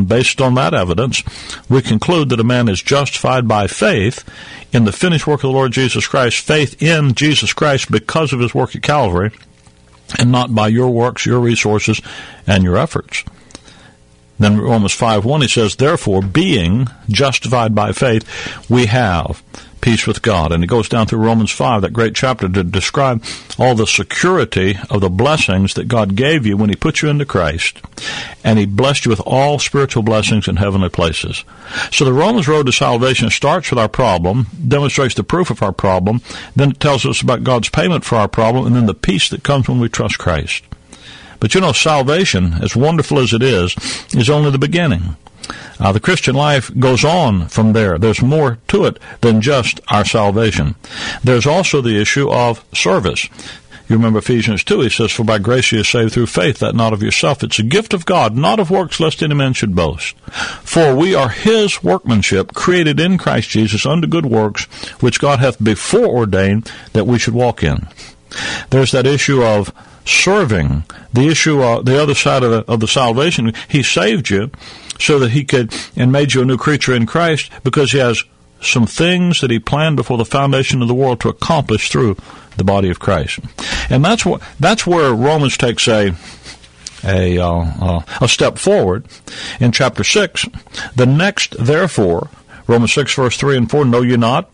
based 0.05 0.43
on 0.43 0.55
that 0.55 0.75
evidence, 0.75 1.23
we 1.69 1.81
conclude 1.81 2.29
that 2.29 2.41
a 2.41 2.45
man 2.45 2.69
is 2.69 2.83
justified 2.83 3.49
by 3.49 3.67
faith 3.67 4.25
in 4.73 4.85
the 4.85 4.93
finished 4.93 5.27
work 5.27 5.43
of 5.43 5.49
the 5.49 5.57
Lord 5.57 5.73
Jesus 5.73 6.07
Christ, 6.07 6.45
faith 6.45 6.83
in 6.83 7.15
Jesus 7.15 7.55
Christ 7.55 7.91
because 7.91 8.33
of 8.33 8.41
his 8.41 8.55
work 8.55 8.77
at 8.77 8.83
Calvary, 8.83 9.31
and 10.19 10.31
not 10.31 10.55
by 10.55 10.69
your 10.69 10.91
works, 10.91 11.27
your 11.27 11.41
resources, 11.41 12.01
and 12.47 12.63
your 12.63 12.77
efforts. 12.77 13.25
Then 14.39 14.61
Romans 14.61 14.93
5 14.93 15.25
1, 15.25 15.43
he 15.43 15.49
says, 15.49 15.77
Therefore, 15.77 16.23
being 16.23 16.89
justified 17.09 17.75
by 17.75 17.93
faith, 17.93 18.71
we 18.71 18.87
have 18.87 19.43
peace 19.87 20.05
with 20.05 20.21
God. 20.21 20.51
And 20.51 20.65
it 20.65 20.67
goes 20.67 20.89
down 20.89 21.07
through 21.07 21.25
Romans 21.25 21.53
5, 21.53 21.83
that 21.83 21.93
great 21.93 22.17
chapter, 22.17 22.49
to 22.49 22.65
describe 22.65 23.23
all 23.57 23.77
the 23.77 23.87
security 23.87 24.77
of 24.91 25.01
the 25.01 25.09
blessings 25.09 25.75
that 25.75 25.87
God 25.87 26.17
gave 26.17 26.45
you 26.45 26.57
when 26.57 26.71
he 26.71 26.75
put 26.75 27.03
you 27.03 27.09
into 27.09 27.25
Christ. 27.25 27.81
And 28.43 28.59
he 28.59 28.67
blessed 28.67 29.05
you 29.05 29.11
with 29.11 29.21
all 29.25 29.61
spiritual 29.61 30.03
blessings 30.03 30.49
in 30.49 30.57
heavenly 30.57 30.89
places. 30.89 31.45
So 31.93 32.05
the 32.05 32.13
Romans 32.13 32.49
road 32.49 32.67
to 32.67 32.73
salvation 32.73 33.31
starts 33.31 33.71
with 33.71 33.79
our 33.79 33.89
problem, 33.89 34.49
demonstrates 34.67 35.15
the 35.15 35.23
proof 35.23 35.51
of 35.51 35.63
our 35.63 35.73
problem, 35.73 36.21
then 36.57 36.73
it 36.73 36.81
tells 36.81 37.07
us 37.07 37.23
about 37.23 37.45
God's 37.45 37.69
payment 37.69 38.05
for 38.05 38.17
our 38.17 38.27
problem, 38.27 38.67
and 38.67 38.75
then 38.75 38.87
the 38.87 38.93
peace 38.93 39.31
that 39.31 39.45
comes 39.45 39.69
when 39.69 39.79
we 39.79 39.89
trust 39.89 40.19
Christ. 40.19 40.65
But 41.39 41.55
you 41.55 41.61
know, 41.61 41.71
salvation, 41.71 42.55
as 42.55 42.75
wonderful 42.75 43.21
as 43.21 43.33
it 43.33 43.43
is, 43.43 43.77
is 44.13 44.29
only 44.29 44.51
the 44.51 44.59
beginning. 44.59 45.17
Uh, 45.79 45.93
the 45.93 46.01
Christian 46.01 46.35
life 46.35 46.71
goes 46.79 47.05
on 47.05 47.49
from 47.49 47.73
there. 47.73 47.99
There's 47.99 48.23
more 48.23 48.59
to 48.69 48.85
it 48.85 48.99
than 49.21 49.41
just 49.41 49.81
our 49.89 50.05
salvation. 50.05 50.75
There's 51.23 51.47
also 51.47 51.81
the 51.81 52.01
issue 52.01 52.31
of 52.31 52.65
service. 52.75 53.29
You 53.89 53.95
remember 53.95 54.19
Ephesians 54.19 54.65
2, 54.65 54.81
he 54.81 54.89
says, 54.89 55.13
For 55.13 55.23
by 55.23 55.39
grace 55.39 55.71
you 55.71 55.81
are 55.81 55.85
saved 55.85 56.13
through 56.13 56.27
faith, 56.27 56.59
that 56.59 56.75
not 56.75 56.93
of 56.93 57.03
yourself. 57.03 57.45
It's 57.45 57.61
a 57.61 57.63
gift 57.63 57.95
of 57.95 58.05
God, 58.05 58.35
not 58.35 58.59
of 58.59 58.69
works, 58.69 58.99
lest 58.99 59.23
any 59.23 59.35
man 59.35 59.53
should 59.53 59.77
boast. 59.77 60.17
For 60.65 60.95
we 60.95 61.15
are 61.15 61.29
his 61.29 61.85
workmanship, 61.85 62.53
created 62.53 62.99
in 62.99 63.17
Christ 63.17 63.51
Jesus 63.51 63.87
unto 63.87 64.09
good 64.09 64.27
works, 64.27 64.65
which 65.01 65.21
God 65.21 65.39
hath 65.39 65.63
before 65.63 66.07
ordained 66.07 66.71
that 66.95 67.07
we 67.07 67.21
should 67.21 67.35
walk 67.35 67.63
in. 67.63 67.87
There's 68.71 68.91
that 68.91 69.07
issue 69.07 69.45
of 69.45 69.73
serving. 70.07 70.85
The 71.13 71.29
issue, 71.29 71.61
uh, 71.61 71.83
the 71.83 72.01
other 72.01 72.15
side 72.15 72.43
of 72.43 72.51
the, 72.51 72.73
of 72.73 72.81
the 72.81 72.89
salvation, 72.89 73.53
He 73.69 73.83
saved 73.83 74.31
you 74.31 74.51
so 74.99 75.19
that 75.19 75.33
He 75.33 75.45
could 75.45 75.75
and 75.97 76.11
made 76.11 76.33
you 76.33 76.43
a 76.43 76.45
new 76.45 76.57
creature 76.57 76.95
in 76.95 77.07
Christ 77.07 77.51
because 77.65 77.93
He 77.93 77.99
has 77.99 78.25
some 78.63 78.87
things 78.87 79.41
that 79.41 79.51
He 79.51 79.59
planned 79.59 79.97
before 79.97 80.17
the 80.17 80.25
foundation 80.25 80.81
of 80.81 80.89
the 80.89 80.95
world 80.95 81.21
to 81.21 81.29
accomplish 81.29 81.91
through 81.91 82.17
the 82.57 82.65
body 82.65 82.89
of 82.89 82.99
Christ. 82.99 83.41
And 83.91 84.05
that's 84.05 84.25
what 84.25 84.43
that's 84.59 84.87
where 84.87 85.13
Romans 85.13 85.57
takes 85.57 85.87
a 85.89 86.15
a 87.05 87.39
uh, 87.39 87.65
uh, 87.81 88.03
a 88.21 88.29
step 88.29 88.59
forward 88.59 89.07
in 89.61 89.73
chapter 89.73 90.03
six. 90.03 90.47
The 90.95 91.07
next, 91.07 91.55
therefore, 91.59 92.31
Romans 92.67 92.95
six 92.95 93.15
verse 93.15 93.37
three 93.37 93.57
and 93.57 93.71
four. 93.71 93.85
Know 93.85 94.03
you 94.03 94.17
not 94.17 94.51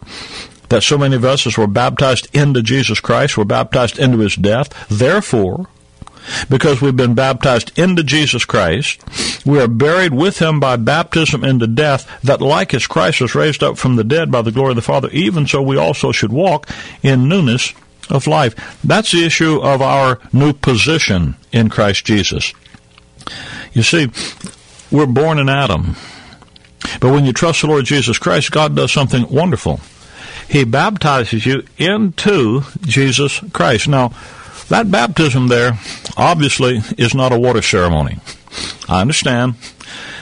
that 0.73 0.83
so 0.83 0.97
many 0.97 1.15
of 1.15 1.25
us 1.25 1.47
as 1.47 1.59
were 1.59 1.67
baptized 1.67 2.35
into 2.35 2.63
Jesus 2.63 2.99
Christ 2.99 3.37
were 3.37 3.45
baptized 3.45 3.99
into 3.99 4.19
His 4.21 4.37
death. 4.37 4.89
Therefore, 4.89 5.69
because 6.49 6.81
we've 6.81 6.97
been 6.97 7.15
baptized 7.15 7.79
into 7.79 8.03
Jesus 8.03 8.47
Christ, 8.47 9.03
we 9.45 9.61
are 9.61 9.69
buried 9.69 10.15
with 10.15 10.39
him 10.39 10.61
by 10.61 10.77
baptism 10.77 11.45
into 11.45 11.67
death, 11.67 12.09
that 12.23 12.41
like 12.41 12.73
as 12.73 12.87
Christ 12.87 13.21
was 13.21 13.35
raised 13.35 13.63
up 13.63 13.77
from 13.77 13.97
the 13.97 14.05
dead 14.05 14.31
by 14.31 14.41
the 14.41 14.53
glory 14.53 14.71
of 14.71 14.77
the 14.77 14.83
Father, 14.83 15.11
even 15.11 15.47
so 15.47 15.61
we 15.61 15.77
also 15.77 16.11
should 16.11 16.33
walk 16.33 16.69
in 17.03 17.29
newness 17.29 17.75
of 18.09 18.27
life. 18.27 18.55
That's 18.83 19.13
the 19.13 19.25
issue 19.25 19.61
of 19.61 19.83
our 19.83 20.21
new 20.33 20.53
position 20.53 21.35
in 21.53 21.69
Christ 21.69 22.07
Jesus. 22.07 22.55
You 23.73 23.83
see, 23.83 24.11
we're 24.91 25.07
born 25.07 25.39
in 25.39 25.49
Adam. 25.49 25.97
But 27.01 27.13
when 27.13 27.25
you 27.25 27.33
trust 27.33 27.61
the 27.61 27.67
Lord 27.67 27.85
Jesus 27.85 28.17
Christ, 28.17 28.53
God 28.53 28.75
does 28.75 28.93
something 28.93 29.29
wonderful. 29.29 29.81
He 30.53 30.65
baptizes 30.65 31.47
you 31.47 31.65
into 31.79 32.61
Jesus 32.83 33.41
Christ. 33.55 33.89
Now, 33.89 34.13
that 34.69 34.91
baptism 34.91 35.49
there 35.49 35.79
obviously 36.15 36.83
is 36.99 37.15
not 37.15 37.33
a 37.33 37.39
water 37.39 37.63
ceremony. 37.63 38.19
I 38.87 39.01
understand 39.01 39.55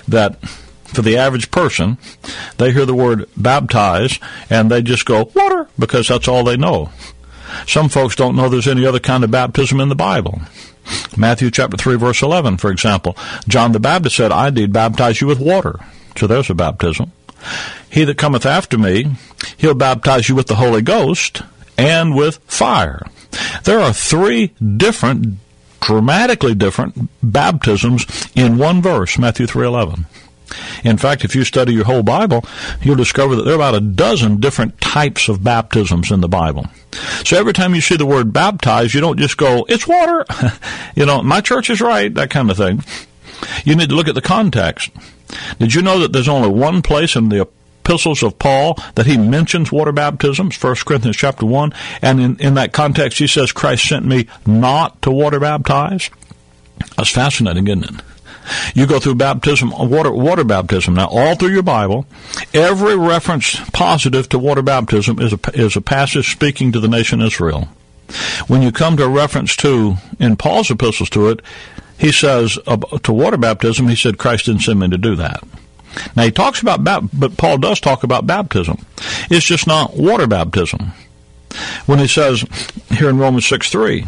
that 0.07 0.41
for 0.85 1.03
the 1.03 1.17
average 1.17 1.51
person, 1.51 1.99
they 2.59 2.71
hear 2.71 2.87
the 2.87 2.95
word 2.95 3.29
baptize 3.37 4.21
and 4.49 4.71
they 4.71 4.83
just 4.83 5.05
go, 5.05 5.33
water, 5.35 5.69
because 5.77 6.07
that's 6.07 6.29
all 6.29 6.45
they 6.45 6.57
know. 6.57 6.91
Some 7.67 7.89
folks 7.89 8.15
don't 8.15 8.37
know 8.37 8.49
there's 8.49 8.69
any 8.69 8.87
other 8.87 9.01
kind 9.01 9.25
of 9.25 9.33
baptism 9.33 9.81
in 9.81 9.89
the 9.89 9.97
Bible. 9.97 10.41
Matthew 11.17 11.51
chapter 11.51 11.77
3 11.77 11.97
verse 11.97 12.23
11, 12.23 12.59
for 12.59 12.71
example. 12.71 13.17
John 13.49 13.73
the 13.73 13.81
Baptist 13.81 14.15
said, 14.15 14.31
I 14.31 14.51
did 14.51 14.73
baptize 14.73 15.21
you 15.21 15.27
with 15.27 15.41
water. 15.41 15.81
So 16.17 16.29
there's 16.29 16.51
a 16.51 16.55
baptism. 16.55 17.11
He 17.91 18.05
that 18.05 18.19
cometh 18.19 18.47
after 18.47 18.79
me, 18.79 19.17
he'll 19.59 19.75
baptize 19.75 20.29
you 20.29 20.35
with 20.35 20.47
the 20.47 20.57
Holy 20.57 20.83
Ghost 20.83 21.43
and 21.77 22.15
with 22.15 22.39
fire. 22.47 23.07
There 23.65 23.81
are 23.81 23.93
three 23.93 24.49
different, 24.77 25.39
dramatically 25.81 26.55
different 26.55 27.11
baptisms 27.23 28.07
in 28.35 28.59
one 28.59 28.81
verse, 28.81 29.19
Matthew 29.19 29.47
3.11. 29.47 30.05
In 30.85 30.97
fact, 30.99 31.25
if 31.25 31.35
you 31.35 31.45
study 31.45 31.73
your 31.73 31.85
whole 31.85 32.03
Bible, 32.03 32.45
you'll 32.83 32.97
discover 32.97 33.37
that 33.37 33.43
there 33.43 33.53
are 33.53 33.57
about 33.57 33.75
a 33.75 33.81
dozen 33.81 34.41
different 34.41 34.81
types 34.81 35.29
of 35.29 35.45
baptisms 35.45 36.11
in 36.11 36.21
the 36.21 36.29
Bible. 36.29 36.67
So 37.25 37.39
every 37.39 37.53
time 37.53 37.75
you 37.75 37.81
see 37.81 37.97
the 37.97 38.07
word 38.07 38.33
baptize, 38.33 38.95
you 38.95 39.01
don't 39.01 39.19
just 39.19 39.37
go, 39.37 39.65
it's 39.69 39.87
water. 39.87 40.25
you 40.97 41.07
know, 41.07 41.23
my 41.23 41.41
church 41.41 41.71
is 41.71 41.81
right, 41.81 42.13
that 42.15 42.31
kind 42.31 42.51
of 42.51 42.57
thing. 42.57 42.85
You 43.65 43.77
need 43.77 43.91
to 43.91 43.95
look 43.95 44.09
at 44.09 44.15
the 44.15 44.21
context. 44.21 44.91
Did 45.59 45.75
you 45.75 45.83
know 45.83 46.01
that 46.01 46.13
there's 46.13 46.29
only 46.29 46.49
one 46.49 46.83
place 46.83 47.15
in 47.15 47.29
the 47.29 47.47
epistles 47.91 48.23
of 48.23 48.39
Paul 48.39 48.79
that 48.95 49.07
he 49.07 49.17
mentions 49.17 49.73
water 49.73 49.91
baptisms, 49.91 50.63
1 50.63 50.77
Corinthians 50.87 51.17
chapter 51.17 51.45
1, 51.45 51.73
and 52.03 52.21
in, 52.21 52.39
in 52.39 52.55
that 52.55 52.73
context 52.73 53.19
he 53.19 53.27
says, 53.27 53.51
Christ 53.51 53.89
sent 53.89 54.07
me 54.07 54.29
not 54.47 55.03
to 55.03 55.11
water 55.11 55.41
baptize? 55.41 56.09
That's 56.97 57.11
fascinating, 57.11 57.67
isn't 57.67 57.85
it? 57.85 58.05
You 58.75 58.87
go 58.87 59.01
through 59.01 59.17
baptism, 59.17 59.71
water, 59.71 60.13
water 60.13 60.45
baptism. 60.45 60.95
Now, 60.95 61.09
all 61.09 61.35
through 61.35 61.51
your 61.51 61.65
Bible, 61.65 62.07
every 62.55 62.97
reference 62.97 63.59
positive 63.71 64.29
to 64.31 64.39
water 64.39 64.63
baptism 64.63 65.19
is 65.19 65.33
a, 65.33 65.39
is 65.55 65.77
a 65.77 65.81
passage 65.81 66.31
speaking 66.31 66.73
to 66.73 66.81
the 66.81 66.89
nation 66.89 67.21
Israel. 67.21 67.69
When 68.47 68.63
you 68.63 68.71
come 68.71 68.97
to 68.97 69.05
a 69.05 69.09
reference 69.09 69.57
to, 69.57 69.97
in 70.21 70.37
Paul's 70.37 70.71
epistles 70.71 71.11
to 71.11 71.29
it, 71.29 71.43
he 71.99 72.13
says, 72.13 72.57
uh, 72.67 72.77
to 73.03 73.13
water 73.13 73.37
baptism, 73.37 73.89
he 73.89 73.97
said, 73.97 74.17
Christ 74.17 74.47
didn't 74.47 74.63
send 74.63 74.79
me 74.79 74.89
to 74.89 74.99
do 74.99 75.17
that. 75.17 75.43
Now 76.17 76.25
he 76.25 76.31
talks 76.31 76.63
about, 76.63 76.85
but 76.85 77.37
Paul 77.37 77.59
does 77.59 77.81
talk 77.81 78.03
about 78.03 78.27
baptism. 78.27 78.85
It's 79.31 79.47
just 79.47 79.67
not 79.67 79.97
water 79.97 80.27
baptism. 80.27 80.93
When 81.87 81.99
he 81.99 82.07
says 82.07 82.45
here 82.91 83.09
in 83.09 83.19
Romans 83.19 83.47
6 83.47 83.71
3, 83.71 84.07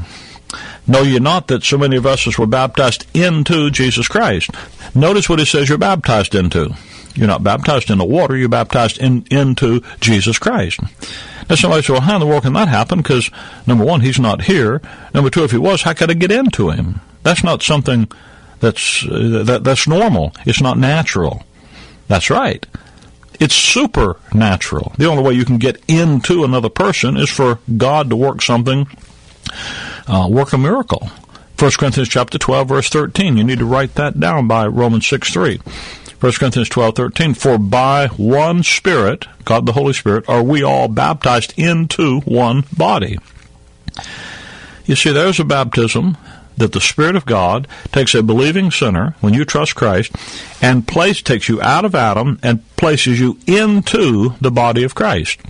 Know 0.86 1.02
ye 1.02 1.18
not 1.20 1.46
that 1.46 1.62
so 1.62 1.78
many 1.78 1.96
of 1.96 2.06
us 2.06 2.38
were 2.38 2.46
baptized 2.46 3.06
into 3.14 3.70
Jesus 3.70 4.08
Christ? 4.08 4.50
Notice 4.94 5.28
what 5.28 5.38
he 5.38 5.44
says 5.44 5.68
you're 5.68 5.78
baptized 5.78 6.34
into. 6.34 6.74
You're 7.14 7.28
not 7.28 7.44
baptized 7.44 7.90
into 7.90 8.04
water, 8.04 8.36
you're 8.36 8.48
baptized 8.48 8.98
in, 8.98 9.24
into 9.30 9.82
Jesus 10.00 10.38
Christ. 10.38 10.80
Now 11.48 11.56
somebody 11.56 11.82
says, 11.82 11.90
well, 11.90 12.00
how 12.00 12.14
in 12.14 12.20
the 12.20 12.26
world 12.26 12.42
can 12.42 12.54
that 12.54 12.68
happen? 12.68 12.98
Because, 12.98 13.30
number 13.66 13.84
one, 13.84 14.00
he's 14.00 14.18
not 14.18 14.42
here. 14.42 14.80
Number 15.14 15.30
two, 15.30 15.44
if 15.44 15.50
he 15.50 15.58
was, 15.58 15.82
how 15.82 15.92
could 15.92 16.10
I 16.10 16.14
get 16.14 16.32
into 16.32 16.70
him? 16.70 17.00
That's 17.22 17.44
not 17.44 17.62
something 17.62 18.10
that's, 18.60 19.06
uh, 19.06 19.42
that, 19.44 19.64
that's 19.64 19.86
normal. 19.86 20.32
It's 20.46 20.62
not 20.62 20.78
natural. 20.78 21.44
That's 22.12 22.28
right. 22.28 22.66
It's 23.40 23.54
supernatural. 23.54 24.92
The 24.98 25.06
only 25.06 25.22
way 25.22 25.32
you 25.32 25.46
can 25.46 25.56
get 25.56 25.82
into 25.88 26.44
another 26.44 26.68
person 26.68 27.16
is 27.16 27.30
for 27.30 27.58
God 27.78 28.10
to 28.10 28.16
work 28.16 28.42
something, 28.42 28.86
uh, 30.06 30.28
work 30.30 30.52
a 30.52 30.58
miracle. 30.58 31.08
1 31.58 31.70
Corinthians 31.78 32.10
chapter 32.10 32.36
12 32.36 32.68
verse 32.68 32.90
13. 32.90 33.38
You 33.38 33.44
need 33.44 33.60
to 33.60 33.64
write 33.64 33.94
that 33.94 34.20
down 34.20 34.46
by 34.46 34.66
Romans 34.66 35.06
6 35.06 35.32
3. 35.32 35.56
1 36.20 36.32
Corinthians 36.32 36.68
12, 36.68 36.94
13, 36.96 37.32
for 37.32 37.56
by 37.56 38.08
one 38.08 38.62
Spirit, 38.62 39.26
God 39.46 39.64
the 39.64 39.72
Holy 39.72 39.94
Spirit, 39.94 40.28
are 40.28 40.42
we 40.42 40.62
all 40.62 40.88
baptized 40.88 41.54
into 41.56 42.20
one 42.20 42.64
body. 42.76 43.18
You 44.84 44.96
see, 44.96 45.12
there's 45.12 45.40
a 45.40 45.44
baptism 45.44 46.18
that 46.56 46.72
the 46.72 46.80
Spirit 46.80 47.16
of 47.16 47.26
God 47.26 47.66
takes 47.92 48.14
a 48.14 48.22
believing 48.22 48.70
sinner, 48.70 49.14
when 49.20 49.34
you 49.34 49.44
trust 49.44 49.74
Christ, 49.74 50.12
and 50.60 50.86
place 50.86 51.22
takes 51.22 51.48
you 51.48 51.60
out 51.62 51.84
of 51.84 51.94
Adam 51.94 52.38
and 52.42 52.64
places 52.76 53.18
you 53.18 53.38
into 53.46 54.34
the 54.40 54.50
body 54.50 54.82
of 54.82 54.94
Christ. 54.94 55.40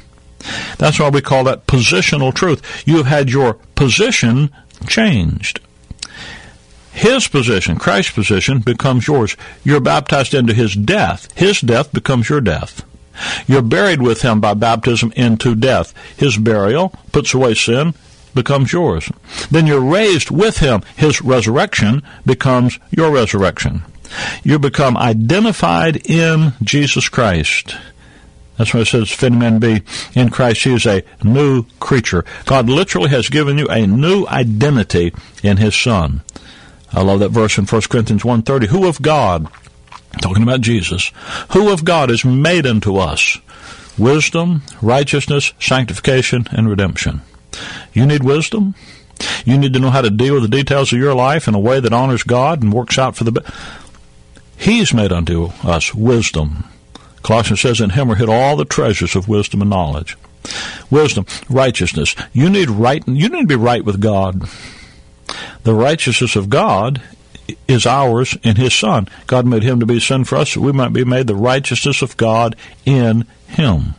That's 0.78 0.98
why 0.98 1.08
we 1.08 1.20
call 1.20 1.44
that 1.44 1.66
positional 1.66 2.34
truth. 2.34 2.82
You 2.86 2.96
have 2.98 3.06
had 3.06 3.30
your 3.30 3.54
position 3.74 4.50
changed. 4.88 5.60
His 6.92 7.26
position, 7.26 7.76
Christ's 7.76 8.12
position, 8.12 8.58
becomes 8.58 9.06
yours. 9.06 9.36
You're 9.64 9.80
baptized 9.80 10.34
into 10.34 10.52
his 10.52 10.74
death. 10.74 11.32
His 11.36 11.60
death 11.60 11.92
becomes 11.92 12.28
your 12.28 12.40
death. 12.40 12.84
You're 13.46 13.62
buried 13.62 14.02
with 14.02 14.22
him 14.22 14.40
by 14.40 14.54
baptism 14.54 15.12
into 15.16 15.54
death. 15.54 15.94
His 16.16 16.36
burial 16.36 16.90
puts 17.12 17.34
away 17.34 17.54
sin 17.54 17.94
becomes 18.34 18.72
yours. 18.72 19.10
Then 19.50 19.66
you're 19.66 19.80
raised 19.80 20.30
with 20.30 20.58
him. 20.58 20.82
His 20.96 21.22
resurrection 21.22 22.02
becomes 22.24 22.78
your 22.90 23.10
resurrection. 23.10 23.82
You 24.42 24.58
become 24.58 24.96
identified 24.96 26.08
in 26.08 26.52
Jesus 26.62 27.08
Christ. 27.08 27.76
That's 28.58 28.74
why 28.74 28.80
it 28.80 28.88
says, 28.88 29.22
any 29.22 29.36
man 29.36 29.58
be 29.58 29.82
in 30.14 30.28
Christ, 30.28 30.64
he 30.64 30.74
is 30.74 30.86
a 30.86 31.02
new 31.24 31.64
creature. 31.80 32.24
God 32.44 32.68
literally 32.68 33.08
has 33.10 33.28
given 33.28 33.58
you 33.58 33.66
a 33.68 33.86
new 33.86 34.26
identity 34.28 35.12
in 35.42 35.56
his 35.56 35.74
Son. 35.74 36.22
I 36.92 37.02
love 37.02 37.20
that 37.20 37.30
verse 37.30 37.56
in 37.56 37.64
1 37.64 37.82
Corinthians 37.82 38.22
1.30. 38.22 38.66
Who 38.66 38.86
of 38.86 39.00
God, 39.00 39.48
talking 40.20 40.42
about 40.42 40.60
Jesus, 40.60 41.10
who 41.52 41.72
of 41.72 41.84
God 41.84 42.10
is 42.10 42.24
made 42.24 42.66
unto 42.66 42.96
us 42.96 43.38
wisdom, 43.96 44.62
righteousness, 44.82 45.54
sanctification, 45.58 46.46
and 46.52 46.68
redemption? 46.68 47.22
You 47.92 48.06
need 48.06 48.22
wisdom. 48.22 48.74
You 49.44 49.58
need 49.58 49.72
to 49.74 49.78
know 49.78 49.90
how 49.90 50.00
to 50.00 50.10
deal 50.10 50.34
with 50.34 50.42
the 50.42 50.48
details 50.48 50.92
of 50.92 50.98
your 50.98 51.14
life 51.14 51.46
in 51.46 51.54
a 51.54 51.60
way 51.60 51.80
that 51.80 51.92
honors 51.92 52.22
God 52.22 52.62
and 52.62 52.72
works 52.72 52.98
out 52.98 53.16
for 53.16 53.24
the 53.24 53.32
best. 53.32 53.52
He's 54.56 54.94
made 54.94 55.12
unto 55.12 55.46
us 55.64 55.94
wisdom. 55.94 56.64
Colossians 57.22 57.60
says, 57.60 57.80
In 57.80 57.90
him 57.90 58.10
are 58.10 58.16
hid 58.16 58.28
all 58.28 58.56
the 58.56 58.64
treasures 58.64 59.14
of 59.14 59.28
wisdom 59.28 59.60
and 59.60 59.70
knowledge. 59.70 60.16
Wisdom, 60.90 61.26
righteousness. 61.48 62.16
You 62.32 62.50
need 62.50 62.70
right. 62.70 63.06
You 63.06 63.28
need 63.28 63.42
to 63.42 63.46
be 63.46 63.56
right 63.56 63.84
with 63.84 64.00
God. 64.00 64.42
The 65.62 65.74
righteousness 65.74 66.36
of 66.36 66.50
God 66.50 67.00
is 67.68 67.86
ours 67.86 68.36
in 68.42 68.56
His 68.56 68.74
Son. 68.74 69.08
God 69.26 69.46
made 69.46 69.62
Him 69.62 69.80
to 69.80 69.86
be 69.86 70.00
sin 70.00 70.24
for 70.24 70.36
us, 70.36 70.50
so 70.50 70.60
we 70.60 70.72
might 70.72 70.92
be 70.92 71.04
made 71.04 71.26
the 71.26 71.36
righteousness 71.36 72.02
of 72.02 72.16
God 72.16 72.56
in 72.84 73.26
Him. 73.46 73.94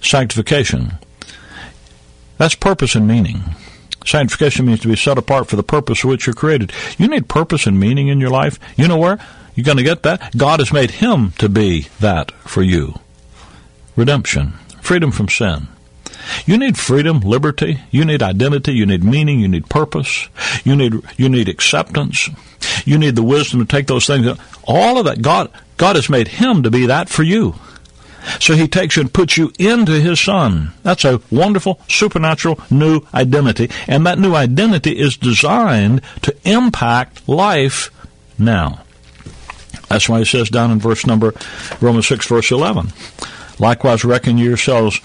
Sanctification. 0.00 0.98
That's 2.38 2.54
purpose 2.54 2.94
and 2.94 3.06
meaning. 3.06 3.42
Sanctification 4.04 4.66
means 4.66 4.80
to 4.80 4.88
be 4.88 4.96
set 4.96 5.18
apart 5.18 5.46
for 5.46 5.56
the 5.56 5.62
purpose 5.62 6.00
for 6.00 6.08
which 6.08 6.26
you're 6.26 6.34
created. 6.34 6.72
You 6.98 7.08
need 7.08 7.28
purpose 7.28 7.66
and 7.66 7.80
meaning 7.80 8.08
in 8.08 8.20
your 8.20 8.30
life. 8.30 8.58
You 8.76 8.86
know 8.88 8.98
where? 8.98 9.18
You're 9.54 9.64
going 9.64 9.78
to 9.78 9.84
get 9.84 10.02
that? 10.02 10.36
God 10.36 10.60
has 10.60 10.72
made 10.72 10.92
Him 10.92 11.32
to 11.38 11.48
be 11.48 11.88
that 12.00 12.32
for 12.32 12.62
you. 12.62 12.98
Redemption. 13.96 14.52
Freedom 14.82 15.10
from 15.10 15.28
sin. 15.28 15.68
You 16.46 16.58
need 16.58 16.76
freedom, 16.76 17.20
liberty. 17.20 17.80
You 17.90 18.04
need 18.04 18.22
identity. 18.22 18.72
You 18.72 18.86
need 18.86 19.04
meaning. 19.04 19.40
You 19.40 19.48
need 19.48 19.68
purpose. 19.68 20.28
You 20.64 20.74
need 20.74 20.94
you 21.16 21.28
need 21.28 21.48
acceptance. 21.48 22.28
You 22.84 22.98
need 22.98 23.14
the 23.14 23.22
wisdom 23.22 23.60
to 23.60 23.66
take 23.66 23.86
those 23.86 24.06
things. 24.06 24.38
All 24.64 24.98
of 24.98 25.04
that, 25.04 25.22
God 25.22 25.50
God 25.76 25.96
has 25.96 26.08
made 26.08 26.28
Him 26.28 26.62
to 26.62 26.70
be 26.70 26.86
that 26.86 27.08
for 27.08 27.22
you. 27.22 27.54
So 28.40 28.54
He 28.54 28.68
takes 28.68 28.96
you 28.96 29.02
and 29.02 29.12
puts 29.12 29.36
you 29.36 29.52
into 29.58 30.00
His 30.00 30.20
Son. 30.20 30.72
That's 30.82 31.04
a 31.04 31.20
wonderful, 31.30 31.80
supernatural 31.88 32.60
new 32.70 33.02
identity, 33.12 33.70
and 33.86 34.06
that 34.06 34.18
new 34.18 34.34
identity 34.34 34.98
is 34.98 35.16
designed 35.16 36.00
to 36.22 36.36
impact 36.44 37.28
life 37.28 37.90
now. 38.38 38.80
That's 39.88 40.08
why 40.08 40.20
He 40.20 40.24
says 40.24 40.48
down 40.48 40.70
in 40.70 40.80
verse 40.80 41.06
number 41.06 41.34
Romans 41.80 42.06
six, 42.06 42.26
verse 42.26 42.50
eleven. 42.50 42.92
Likewise, 43.58 44.04
reckon 44.04 44.38
yourselves 44.38 45.00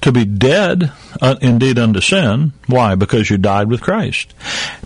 to 0.00 0.12
be 0.12 0.24
dead 0.24 0.92
uh, 1.22 1.36
indeed 1.40 1.78
unto 1.78 2.00
sin. 2.00 2.52
Why? 2.66 2.94
Because 2.94 3.30
you 3.30 3.38
died 3.38 3.68
with 3.70 3.80
Christ. 3.80 4.34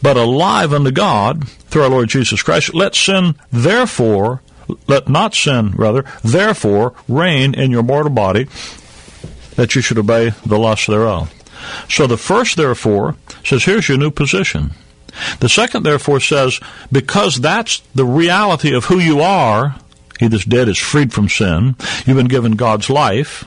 But 0.01 0.17
alive 0.17 0.73
unto 0.73 0.93
God 0.93 1.49
through 1.49 1.83
our 1.83 1.91
Lord 1.91 2.09
Jesus 2.09 2.41
Christ. 2.43 2.73
Let 2.73 2.95
sin 2.95 3.35
therefore, 3.51 4.43
let 4.87 5.09
not 5.09 5.35
sin 5.35 5.73
rather, 5.73 6.05
therefore 6.23 6.95
reign 7.09 7.55
in 7.55 7.71
your 7.71 7.83
mortal 7.83 8.13
body 8.13 8.47
that 9.57 9.75
you 9.75 9.81
should 9.81 9.99
obey 9.99 10.31
the 10.47 10.59
lust 10.59 10.87
thereof. 10.87 11.33
So 11.89 12.07
the 12.07 12.17
first 12.17 12.57
therefore 12.57 13.17
says 13.45 13.65
here's 13.65 13.89
your 13.89 13.99
new 13.99 14.11
position. 14.11 14.71
The 15.41 15.49
second 15.49 15.83
therefore 15.83 16.21
says 16.21 16.61
because 16.93 17.37
that's 17.37 17.81
the 17.95 18.05
reality 18.05 18.75
of 18.75 18.85
who 18.85 18.99
you 18.99 19.21
are, 19.21 19.77
he 20.19 20.29
that's 20.29 20.45
dead 20.45 20.69
is 20.69 20.79
freed 20.79 21.13
from 21.13 21.29
sin. 21.29 21.77
You've 22.05 22.17
been 22.17 22.27
given 22.27 22.53
God's 22.53 22.91
life. 22.91 23.45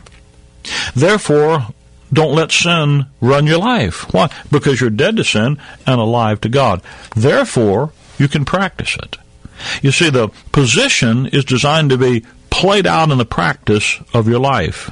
Therefore, 0.95 1.67
don't 2.13 2.35
let 2.35 2.51
sin 2.51 3.05
run 3.19 3.47
your 3.47 3.57
life. 3.57 4.13
Why? 4.13 4.29
Because 4.51 4.81
you're 4.81 4.89
dead 4.89 5.17
to 5.17 5.23
sin 5.23 5.57
and 5.85 5.99
alive 5.99 6.41
to 6.41 6.49
God. 6.49 6.81
Therefore, 7.15 7.91
you 8.17 8.27
can 8.27 8.45
practice 8.45 8.97
it. 9.01 9.17
You 9.81 9.91
see, 9.91 10.09
the 10.09 10.29
position 10.51 11.27
is 11.27 11.45
designed 11.45 11.89
to 11.91 11.97
be 11.97 12.25
played 12.49 12.87
out 12.87 13.11
in 13.11 13.17
the 13.17 13.25
practice 13.25 13.99
of 14.13 14.27
your 14.27 14.39
life. 14.39 14.89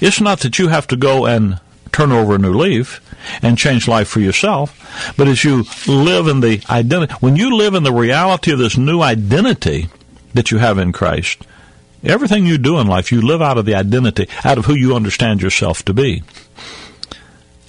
It's 0.00 0.20
not 0.20 0.40
that 0.40 0.58
you 0.58 0.68
have 0.68 0.86
to 0.88 0.96
go 0.96 1.26
and 1.26 1.60
turn 1.92 2.12
over 2.12 2.34
a 2.34 2.38
new 2.38 2.52
leaf 2.52 3.00
and 3.42 3.58
change 3.58 3.86
life 3.86 4.08
for 4.08 4.20
yourself, 4.20 5.14
but 5.16 5.28
as 5.28 5.44
you 5.44 5.64
live 5.86 6.26
in 6.26 6.40
the 6.40 6.62
identity, 6.70 7.12
when 7.20 7.36
you 7.36 7.54
live 7.56 7.74
in 7.74 7.82
the 7.82 7.92
reality 7.92 8.52
of 8.52 8.58
this 8.58 8.78
new 8.78 9.00
identity 9.00 9.88
that 10.34 10.50
you 10.50 10.58
have 10.58 10.78
in 10.78 10.92
Christ, 10.92 11.44
Everything 12.02 12.46
you 12.46 12.56
do 12.56 12.78
in 12.78 12.86
life, 12.86 13.12
you 13.12 13.20
live 13.20 13.42
out 13.42 13.58
of 13.58 13.66
the 13.66 13.74
identity, 13.74 14.26
out 14.44 14.58
of 14.58 14.64
who 14.64 14.74
you 14.74 14.96
understand 14.96 15.42
yourself 15.42 15.84
to 15.84 15.92
be. 15.92 16.22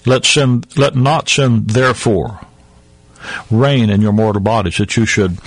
Let 0.05 0.25
sin, 0.25 0.63
let 0.77 0.95
not 0.95 1.29
sin, 1.29 1.65
therefore, 1.67 2.39
reign 3.49 3.89
in 3.89 4.01
your 4.01 4.13
mortal 4.13 4.41
bodies 4.41 4.77
that 4.77 4.95
you 4.97 5.05
should 5.05 5.37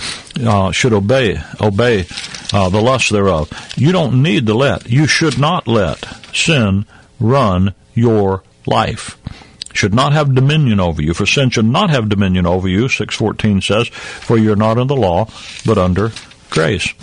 uh, 0.43 0.71
should 0.71 0.93
obey 0.93 1.39
obey 1.61 2.05
uh, 2.53 2.69
the 2.69 2.81
lust 2.81 3.11
thereof. 3.11 3.49
You 3.75 3.91
don't 3.91 4.21
need 4.21 4.45
to 4.47 4.53
let. 4.53 4.89
You 4.89 5.07
should 5.07 5.37
not 5.37 5.67
let 5.67 6.03
sin 6.35 6.85
run 7.19 7.73
your 7.93 8.43
life. 8.65 9.17
Should 9.73 9.93
not 9.93 10.13
have 10.13 10.33
dominion 10.33 10.79
over 10.79 11.01
you, 11.01 11.13
for 11.13 11.25
sin 11.25 11.49
should 11.49 11.65
not 11.65 11.89
have 11.89 12.07
dominion 12.07 12.45
over 12.45 12.67
you. 12.67 12.87
Six 12.87 13.15
fourteen 13.15 13.61
says, 13.61 13.87
"For 13.89 14.37
you're 14.37 14.55
not 14.55 14.77
in 14.77 14.87
the 14.87 14.95
law, 14.95 15.27
but 15.65 15.77
under 15.77 16.11
grace. 16.49 16.93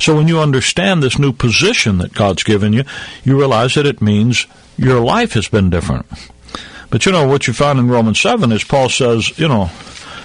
So 0.00 0.16
when 0.16 0.28
you 0.28 0.40
understand 0.40 1.02
this 1.02 1.18
new 1.18 1.32
position 1.32 1.98
that 1.98 2.14
God's 2.14 2.42
given 2.42 2.72
you, 2.72 2.84
you 3.22 3.38
realize 3.38 3.74
that 3.74 3.86
it 3.86 4.00
means 4.00 4.46
your 4.76 5.00
life 5.00 5.34
has 5.34 5.48
been 5.48 5.70
different. 5.70 6.06
But 6.90 7.06
you 7.06 7.12
know, 7.12 7.26
what 7.28 7.46
you 7.46 7.52
find 7.52 7.78
in 7.78 7.88
Romans 7.88 8.20
7 8.20 8.50
is 8.50 8.64
Paul 8.64 8.88
says, 8.88 9.38
you 9.38 9.48
know, 9.48 9.70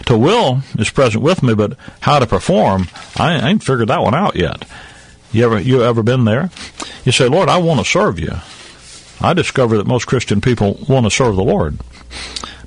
to 0.10 0.18
will 0.18 0.62
is 0.78 0.90
present 0.90 1.24
with 1.24 1.42
me, 1.42 1.54
but 1.54 1.78
how 2.02 2.20
to 2.20 2.28
perform, 2.28 2.88
I 3.16 3.50
ain't 3.50 3.64
figured 3.64 3.90
that 3.90 4.02
one 4.02 4.16
out 4.16 4.36
yet. 4.36 4.66
You 5.32 5.46
ever, 5.46 5.60
you 5.60 5.84
ever 5.84 6.04
been 6.04 6.26
there? 6.26 6.50
You 7.06 7.12
say, 7.12 7.28
Lord, 7.28 7.48
I 7.48 7.58
want 7.58 7.80
to 7.80 7.86
serve 7.86 8.20
you. 8.20 8.34
I 9.22 9.34
discover 9.34 9.78
that 9.78 9.88
most 9.88 10.08
Christian 10.08 10.42
people 10.42 10.80
want 10.88 11.06
to 11.06 11.12
serve 11.12 11.36
the 11.36 11.44
Lord 11.44 11.78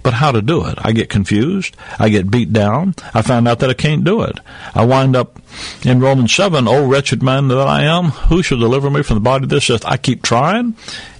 but 0.02 0.14
how 0.14 0.32
to 0.32 0.42
do 0.42 0.66
it. 0.66 0.78
I 0.78 0.92
get 0.92 1.08
confused. 1.08 1.76
I 1.98 2.08
get 2.08 2.30
beat 2.30 2.52
down. 2.52 2.94
I 3.14 3.22
find 3.22 3.46
out 3.46 3.60
that 3.60 3.70
I 3.70 3.74
can't 3.74 4.02
do 4.02 4.22
it. 4.22 4.40
I 4.74 4.84
wind 4.84 5.14
up 5.14 5.40
in 5.84 6.00
Romans 6.00 6.34
7, 6.34 6.66
oh 6.66 6.88
wretched 6.88 7.22
man 7.22 7.48
that 7.48 7.68
I 7.68 7.84
am, 7.84 8.06
who 8.06 8.42
shall 8.42 8.58
deliver 8.58 8.90
me 8.90 9.02
from 9.02 9.14
the 9.14 9.20
body 9.20 9.44
of 9.44 9.50
this? 9.50 9.70
I 9.70 9.96
keep 9.96 10.22
trying 10.22 10.76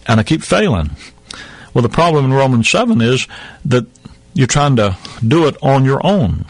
and 0.06 0.18
I 0.18 0.24
keep 0.24 0.42
failing. 0.42 0.90
Well, 1.72 1.82
the 1.82 1.88
problem 1.88 2.24
in 2.24 2.32
Romans 2.32 2.68
7 2.68 3.00
is 3.00 3.28
that 3.66 3.86
you're 4.34 4.46
trying 4.46 4.76
to 4.76 4.96
do 5.26 5.46
it 5.46 5.56
on 5.62 5.84
your 5.84 6.04
own. 6.04 6.46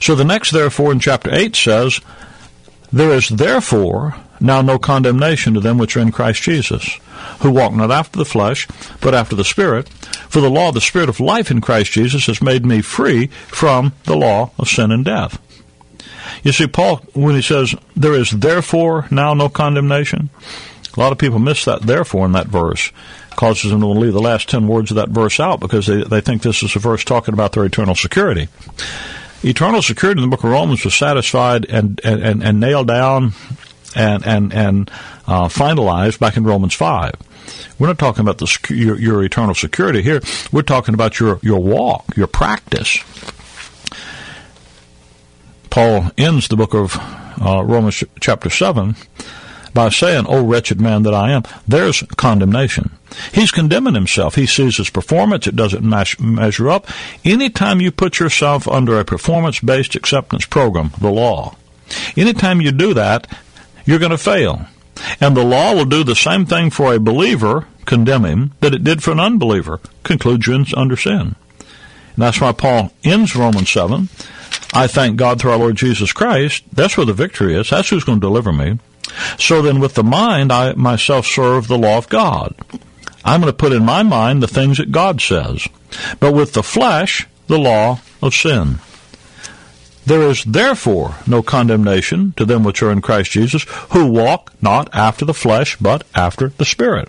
So 0.00 0.14
the 0.14 0.24
next 0.24 0.50
therefore 0.50 0.92
in 0.92 1.00
chapter 1.00 1.32
8 1.32 1.54
says, 1.56 2.00
There 2.92 3.10
is 3.10 3.28
therefore 3.28 4.16
now 4.40 4.60
no 4.60 4.78
condemnation 4.78 5.54
to 5.54 5.60
them 5.60 5.78
which 5.78 5.96
are 5.96 6.00
in 6.00 6.12
Christ 6.12 6.42
Jesus, 6.42 6.98
who 7.40 7.50
walk 7.50 7.72
not 7.72 7.90
after 7.90 8.18
the 8.18 8.24
flesh, 8.24 8.66
but 9.00 9.14
after 9.14 9.36
the 9.36 9.44
Spirit. 9.44 9.88
For 10.28 10.40
the 10.40 10.50
law 10.50 10.68
of 10.68 10.74
the 10.74 10.80
Spirit 10.80 11.08
of 11.08 11.20
life 11.20 11.50
in 11.50 11.60
Christ 11.60 11.92
Jesus 11.92 12.26
has 12.26 12.42
made 12.42 12.66
me 12.66 12.82
free 12.82 13.28
from 13.48 13.92
the 14.04 14.16
law 14.16 14.50
of 14.58 14.68
sin 14.68 14.90
and 14.90 15.04
death. 15.04 15.40
You 16.42 16.52
see, 16.52 16.66
Paul, 16.66 16.96
when 17.14 17.36
he 17.36 17.42
says, 17.42 17.74
there 17.94 18.14
is 18.14 18.30
therefore 18.30 19.06
now 19.10 19.34
no 19.34 19.48
condemnation, 19.48 20.30
a 20.96 21.00
lot 21.00 21.12
of 21.12 21.18
people 21.18 21.38
miss 21.38 21.64
that 21.64 21.82
therefore 21.82 22.26
in 22.26 22.32
that 22.32 22.48
verse. 22.48 22.90
Causes 23.36 23.70
them 23.70 23.80
to 23.80 23.86
leave 23.86 24.12
the 24.12 24.20
last 24.20 24.48
ten 24.48 24.68
words 24.68 24.90
of 24.90 24.96
that 24.96 25.08
verse 25.08 25.40
out 25.40 25.60
because 25.60 25.86
they, 25.86 26.04
they 26.04 26.20
think 26.20 26.42
this 26.42 26.62
is 26.62 26.76
a 26.76 26.78
verse 26.78 27.04
talking 27.04 27.34
about 27.34 27.52
their 27.52 27.64
eternal 27.64 27.94
security. 27.94 28.48
Eternal 29.42 29.82
security 29.82 30.22
in 30.22 30.30
the 30.30 30.36
book 30.36 30.44
of 30.44 30.50
Romans 30.50 30.84
was 30.84 30.94
satisfied 30.94 31.64
and, 31.64 32.00
and, 32.04 32.42
and 32.42 32.60
nailed 32.60 32.86
down 32.86 33.32
and 33.94 34.24
and 34.26 34.52
and 34.52 34.90
uh, 35.26 35.48
finalized 35.48 36.18
back 36.18 36.36
in 36.36 36.44
Romans 36.44 36.74
five. 36.74 37.14
We're 37.78 37.88
not 37.88 37.98
talking 37.98 38.20
about 38.20 38.38
the 38.38 38.74
your, 38.74 38.98
your 38.98 39.24
eternal 39.24 39.54
security 39.54 40.02
here. 40.02 40.20
We're 40.52 40.62
talking 40.62 40.94
about 40.94 41.18
your 41.18 41.38
your 41.42 41.60
walk, 41.60 42.16
your 42.16 42.28
practice. 42.28 42.98
Paul 45.70 46.10
ends 46.16 46.48
the 46.48 46.56
book 46.56 46.74
of 46.74 46.96
uh, 47.40 47.62
Romans 47.64 48.04
chapter 48.20 48.50
seven 48.50 48.94
by 49.74 49.88
saying, 49.88 50.26
"O 50.28 50.42
wretched 50.42 50.80
man 50.80 51.02
that 51.02 51.14
I 51.14 51.30
am." 51.30 51.42
There's 51.66 52.02
condemnation. 52.16 52.90
He's 53.32 53.50
condemning 53.50 53.94
himself. 53.94 54.34
He 54.34 54.46
sees 54.46 54.76
his 54.76 54.90
performance; 54.90 55.46
it 55.46 55.56
doesn't 55.56 55.84
mash, 55.84 56.18
measure 56.18 56.70
up. 56.70 56.86
Anytime 57.24 57.80
you 57.80 57.90
put 57.90 58.18
yourself 58.18 58.66
under 58.68 58.98
a 58.98 59.04
performance-based 59.04 59.94
acceptance 59.94 60.46
program, 60.46 60.92
the 61.00 61.10
law, 61.10 61.56
anytime 62.16 62.60
you 62.60 62.72
do 62.72 62.94
that, 62.94 63.26
you're 63.84 63.98
going 63.98 64.10
to 64.10 64.18
fail. 64.18 64.66
And 65.20 65.36
the 65.36 65.44
law 65.44 65.74
will 65.74 65.84
do 65.84 66.04
the 66.04 66.14
same 66.14 66.46
thing 66.46 66.70
for 66.70 66.92
a 66.92 67.00
believer, 67.00 67.66
condemn 67.84 68.24
him, 68.24 68.52
that 68.60 68.74
it 68.74 68.84
did 68.84 69.02
for 69.02 69.12
an 69.12 69.20
unbeliever, 69.20 69.80
conclude 70.02 70.46
you 70.46 70.64
under 70.76 70.96
sin. 70.96 71.34
And 72.14 72.18
that's 72.18 72.40
why 72.40 72.52
Paul 72.52 72.92
ends 73.04 73.34
Romans 73.34 73.70
7. 73.70 74.08
I 74.74 74.86
thank 74.86 75.16
God 75.16 75.40
through 75.40 75.52
our 75.52 75.58
Lord 75.58 75.76
Jesus 75.76 76.12
Christ. 76.12 76.64
That's 76.72 76.96
where 76.96 77.06
the 77.06 77.12
victory 77.12 77.54
is. 77.54 77.70
That's 77.70 77.88
who's 77.88 78.04
going 78.04 78.20
to 78.20 78.26
deliver 78.26 78.52
me. 78.52 78.78
So 79.38 79.62
then 79.62 79.80
with 79.80 79.94
the 79.94 80.04
mind, 80.04 80.52
I 80.52 80.72
myself 80.74 81.26
serve 81.26 81.68
the 81.68 81.78
law 81.78 81.98
of 81.98 82.08
God. 82.08 82.54
I'm 83.24 83.40
going 83.40 83.52
to 83.52 83.56
put 83.56 83.72
in 83.72 83.84
my 83.84 84.02
mind 84.02 84.42
the 84.42 84.48
things 84.48 84.78
that 84.78 84.92
God 84.92 85.20
says. 85.20 85.68
But 86.20 86.32
with 86.32 86.54
the 86.54 86.62
flesh, 86.62 87.26
the 87.46 87.58
law 87.58 88.00
of 88.20 88.34
sin. 88.34 88.78
There 90.04 90.22
is 90.22 90.42
therefore 90.44 91.16
no 91.26 91.42
condemnation 91.42 92.32
to 92.36 92.44
them 92.44 92.64
which 92.64 92.82
are 92.82 92.90
in 92.90 93.00
Christ 93.00 93.30
Jesus, 93.30 93.64
who 93.90 94.06
walk 94.06 94.52
not 94.60 94.92
after 94.92 95.24
the 95.24 95.34
flesh, 95.34 95.76
but 95.76 96.04
after 96.14 96.48
the 96.48 96.64
Spirit. 96.64 97.08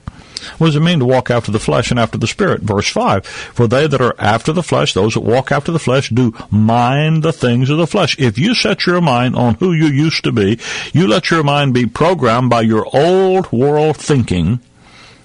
What 0.57 0.67
does 0.67 0.75
it 0.75 0.81
mean 0.81 0.99
to 0.99 1.05
walk 1.05 1.29
after 1.29 1.51
the 1.51 1.59
flesh 1.59 1.91
and 1.91 1.99
after 1.99 2.17
the 2.17 2.27
Spirit? 2.27 2.61
Verse 2.61 2.89
5 2.89 3.25
For 3.25 3.67
they 3.67 3.87
that 3.87 4.01
are 4.01 4.15
after 4.19 4.53
the 4.53 4.63
flesh, 4.63 4.93
those 4.93 5.13
that 5.13 5.21
walk 5.21 5.51
after 5.51 5.71
the 5.71 5.79
flesh, 5.79 6.09
do 6.09 6.33
mind 6.49 7.23
the 7.23 7.33
things 7.33 7.69
of 7.69 7.77
the 7.77 7.87
flesh. 7.87 8.17
If 8.19 8.37
you 8.37 8.55
set 8.55 8.85
your 8.85 9.01
mind 9.01 9.35
on 9.35 9.55
who 9.55 9.73
you 9.73 9.85
used 9.85 10.23
to 10.23 10.31
be, 10.31 10.59
you 10.93 11.07
let 11.07 11.31
your 11.31 11.43
mind 11.43 11.73
be 11.73 11.85
programmed 11.85 12.49
by 12.49 12.61
your 12.61 12.87
old 12.93 13.51
world 13.51 13.97
thinking, 13.97 14.59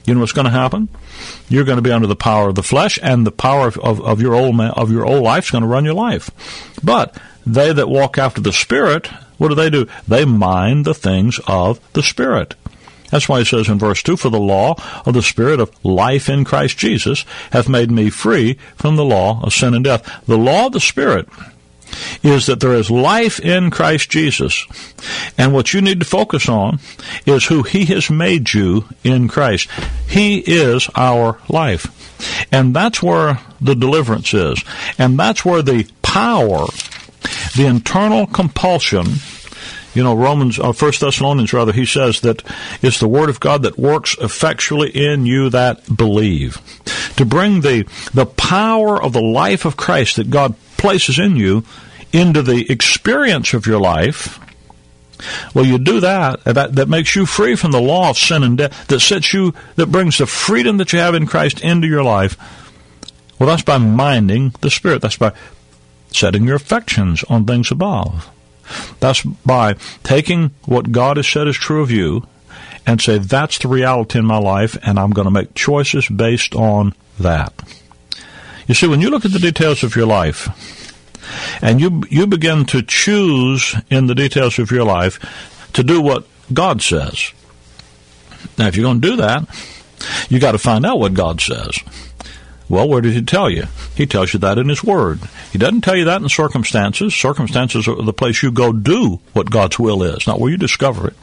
you 0.06 0.14
know 0.14 0.20
what's 0.20 0.32
going 0.32 0.46
to 0.46 0.50
happen? 0.50 0.88
You're 1.48 1.64
going 1.64 1.76
to 1.76 1.82
be 1.82 1.92
under 1.92 2.06
the 2.06 2.16
power 2.16 2.48
of 2.48 2.54
the 2.54 2.62
flesh, 2.62 2.98
and 3.02 3.26
the 3.26 3.32
power 3.32 3.68
of, 3.68 3.78
of, 3.78 4.00
of 4.00 4.22
your 4.22 4.34
old 4.34 4.56
man, 4.56 4.70
of 4.70 4.90
your 4.90 5.04
old 5.04 5.22
life 5.22 5.44
is 5.44 5.50
going 5.50 5.62
to 5.62 5.68
run 5.68 5.84
your 5.84 5.94
life. 5.94 6.30
But 6.82 7.16
they 7.44 7.72
that 7.72 7.88
walk 7.88 8.18
after 8.18 8.40
the 8.40 8.52
Spirit, 8.52 9.08
what 9.38 9.48
do 9.48 9.54
they 9.54 9.70
do? 9.70 9.86
They 10.06 10.24
mind 10.24 10.84
the 10.84 10.94
things 10.94 11.40
of 11.46 11.80
the 11.92 12.02
Spirit. 12.02 12.54
That's 13.10 13.28
why 13.28 13.40
he 13.40 13.44
says 13.44 13.68
in 13.68 13.78
verse 13.78 14.02
2, 14.02 14.16
For 14.16 14.30
the 14.30 14.38
law 14.38 14.76
of 15.06 15.14
the 15.14 15.22
Spirit 15.22 15.60
of 15.60 15.72
life 15.84 16.28
in 16.28 16.44
Christ 16.44 16.78
Jesus 16.78 17.24
hath 17.52 17.68
made 17.68 17.90
me 17.90 18.10
free 18.10 18.54
from 18.76 18.96
the 18.96 19.04
law 19.04 19.42
of 19.42 19.54
sin 19.54 19.74
and 19.74 19.84
death. 19.84 20.24
The 20.26 20.38
law 20.38 20.66
of 20.66 20.72
the 20.72 20.80
Spirit 20.80 21.28
is 22.22 22.46
that 22.46 22.60
there 22.60 22.74
is 22.74 22.90
life 22.90 23.40
in 23.40 23.70
Christ 23.70 24.10
Jesus. 24.10 24.66
And 25.36 25.52
what 25.52 25.72
you 25.72 25.80
need 25.80 26.00
to 26.00 26.06
focus 26.06 26.48
on 26.48 26.80
is 27.26 27.46
who 27.46 27.62
He 27.62 27.86
has 27.86 28.10
made 28.10 28.52
you 28.52 28.84
in 29.04 29.28
Christ. 29.28 29.70
He 30.06 30.38
is 30.38 30.88
our 30.94 31.38
life. 31.48 31.86
And 32.52 32.74
that's 32.74 33.02
where 33.02 33.40
the 33.60 33.74
deliverance 33.74 34.34
is. 34.34 34.62
And 34.98 35.18
that's 35.18 35.44
where 35.44 35.62
the 35.62 35.88
power, 36.02 36.66
the 37.56 37.66
internal 37.66 38.26
compulsion, 38.26 39.06
you 39.98 40.04
know, 40.04 40.14
Romans, 40.14 40.60
uh, 40.60 40.70
First 40.70 41.00
Thessalonians 41.00 41.52
rather, 41.52 41.72
he 41.72 41.84
says 41.84 42.20
that 42.20 42.44
it's 42.82 43.00
the 43.00 43.08
Word 43.08 43.28
of 43.28 43.40
God 43.40 43.62
that 43.62 43.76
works 43.76 44.16
effectually 44.20 44.90
in 44.90 45.26
you 45.26 45.50
that 45.50 45.96
believe. 45.96 46.56
To 47.16 47.24
bring 47.24 47.62
the, 47.62 47.84
the 48.14 48.24
power 48.24 49.02
of 49.02 49.12
the 49.12 49.20
life 49.20 49.64
of 49.64 49.76
Christ 49.76 50.14
that 50.14 50.30
God 50.30 50.54
places 50.76 51.18
in 51.18 51.34
you 51.34 51.64
into 52.12 52.42
the 52.42 52.70
experience 52.70 53.54
of 53.54 53.66
your 53.66 53.80
life, 53.80 54.38
well, 55.52 55.66
you 55.66 55.78
do 55.78 55.98
that, 55.98 56.44
that, 56.44 56.76
that 56.76 56.88
makes 56.88 57.16
you 57.16 57.26
free 57.26 57.56
from 57.56 57.72
the 57.72 57.80
law 57.80 58.10
of 58.10 58.18
sin 58.18 58.44
and 58.44 58.56
death, 58.56 58.86
that 58.86 59.00
sets 59.00 59.34
you, 59.34 59.52
that 59.74 59.90
brings 59.90 60.18
the 60.18 60.28
freedom 60.28 60.76
that 60.76 60.92
you 60.92 61.00
have 61.00 61.16
in 61.16 61.26
Christ 61.26 61.60
into 61.60 61.88
your 61.88 62.04
life. 62.04 62.36
Well, 63.40 63.48
that's 63.48 63.62
by 63.62 63.78
minding 63.78 64.54
the 64.60 64.70
Spirit. 64.70 65.02
That's 65.02 65.16
by 65.16 65.32
setting 66.12 66.46
your 66.46 66.54
affections 66.54 67.24
on 67.24 67.46
things 67.46 67.72
above. 67.72 68.30
That's 69.00 69.22
by 69.22 69.74
taking 70.02 70.50
what 70.64 70.92
God 70.92 71.16
has 71.16 71.28
said 71.28 71.48
is 71.48 71.56
true 71.56 71.82
of 71.82 71.90
you 71.90 72.26
and 72.86 73.00
say, 73.00 73.18
that's 73.18 73.58
the 73.58 73.68
reality 73.68 74.18
in 74.18 74.24
my 74.24 74.38
life, 74.38 74.76
and 74.82 74.98
I'm 74.98 75.10
going 75.10 75.26
to 75.26 75.30
make 75.30 75.54
choices 75.54 76.08
based 76.08 76.54
on 76.54 76.94
that. 77.20 77.52
You 78.66 78.74
see, 78.74 78.86
when 78.86 79.00
you 79.00 79.10
look 79.10 79.24
at 79.24 79.32
the 79.32 79.38
details 79.38 79.82
of 79.82 79.96
your 79.96 80.06
life, 80.06 80.48
and 81.60 81.80
you 81.80 82.02
you 82.08 82.26
begin 82.26 82.64
to 82.66 82.82
choose 82.82 83.76
in 83.90 84.06
the 84.06 84.14
details 84.14 84.58
of 84.58 84.70
your 84.70 84.84
life 84.84 85.68
to 85.74 85.82
do 85.82 86.00
what 86.00 86.26
God 86.52 86.80
says. 86.80 87.32
Now, 88.56 88.68
if 88.68 88.76
you're 88.76 88.84
going 88.84 89.00
to 89.00 89.08
do 89.08 89.16
that, 89.16 89.46
you 90.28 90.38
got 90.38 90.52
to 90.52 90.58
find 90.58 90.86
out 90.86 90.98
what 90.98 91.14
God 91.14 91.40
says. 91.40 91.78
Well, 92.68 92.88
where 92.88 93.00
did 93.00 93.14
He 93.14 93.22
tell 93.22 93.48
you? 93.48 93.64
He 93.94 94.06
tells 94.06 94.32
you 94.32 94.38
that 94.40 94.58
in 94.58 94.68
His 94.68 94.84
Word. 94.84 95.20
He 95.52 95.58
doesn't 95.58 95.80
tell 95.80 95.96
you 95.96 96.04
that 96.04 96.22
in 96.22 96.28
circumstances. 96.28 97.14
Circumstances 97.14 97.88
are 97.88 98.02
the 98.02 98.12
place 98.12 98.42
you 98.42 98.50
go 98.50 98.72
do 98.72 99.20
what 99.32 99.50
God's 99.50 99.78
will 99.78 100.02
is, 100.02 100.26
not 100.26 100.38
where 100.38 100.50
you 100.50 100.56
discover 100.56 101.08
it. 101.08 101.16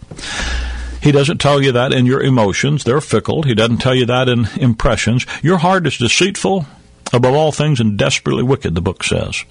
He 1.01 1.11
doesn't 1.11 1.37
tell 1.37 1.61
you 1.61 1.71
that 1.73 1.93
in 1.93 2.07
your 2.07 2.23
emotions. 2.23 2.83
They're 2.83 2.99
fickle. 2.99 3.43
He 3.43 3.53
doesn't 3.53 3.77
tell 3.77 3.93
you 3.93 4.07
that 4.07 4.27
in 4.27 4.47
impressions. 4.55 5.27
Your 5.43 5.59
heart 5.59 5.85
is 5.85 5.99
deceitful 5.99 6.65
above 7.13 7.35
all 7.35 7.51
things 7.51 7.79
and 7.79 7.95
desperately 7.95 8.41
wicked, 8.41 8.73
the 8.73 8.81
book 8.81 9.03
says. 9.03 9.45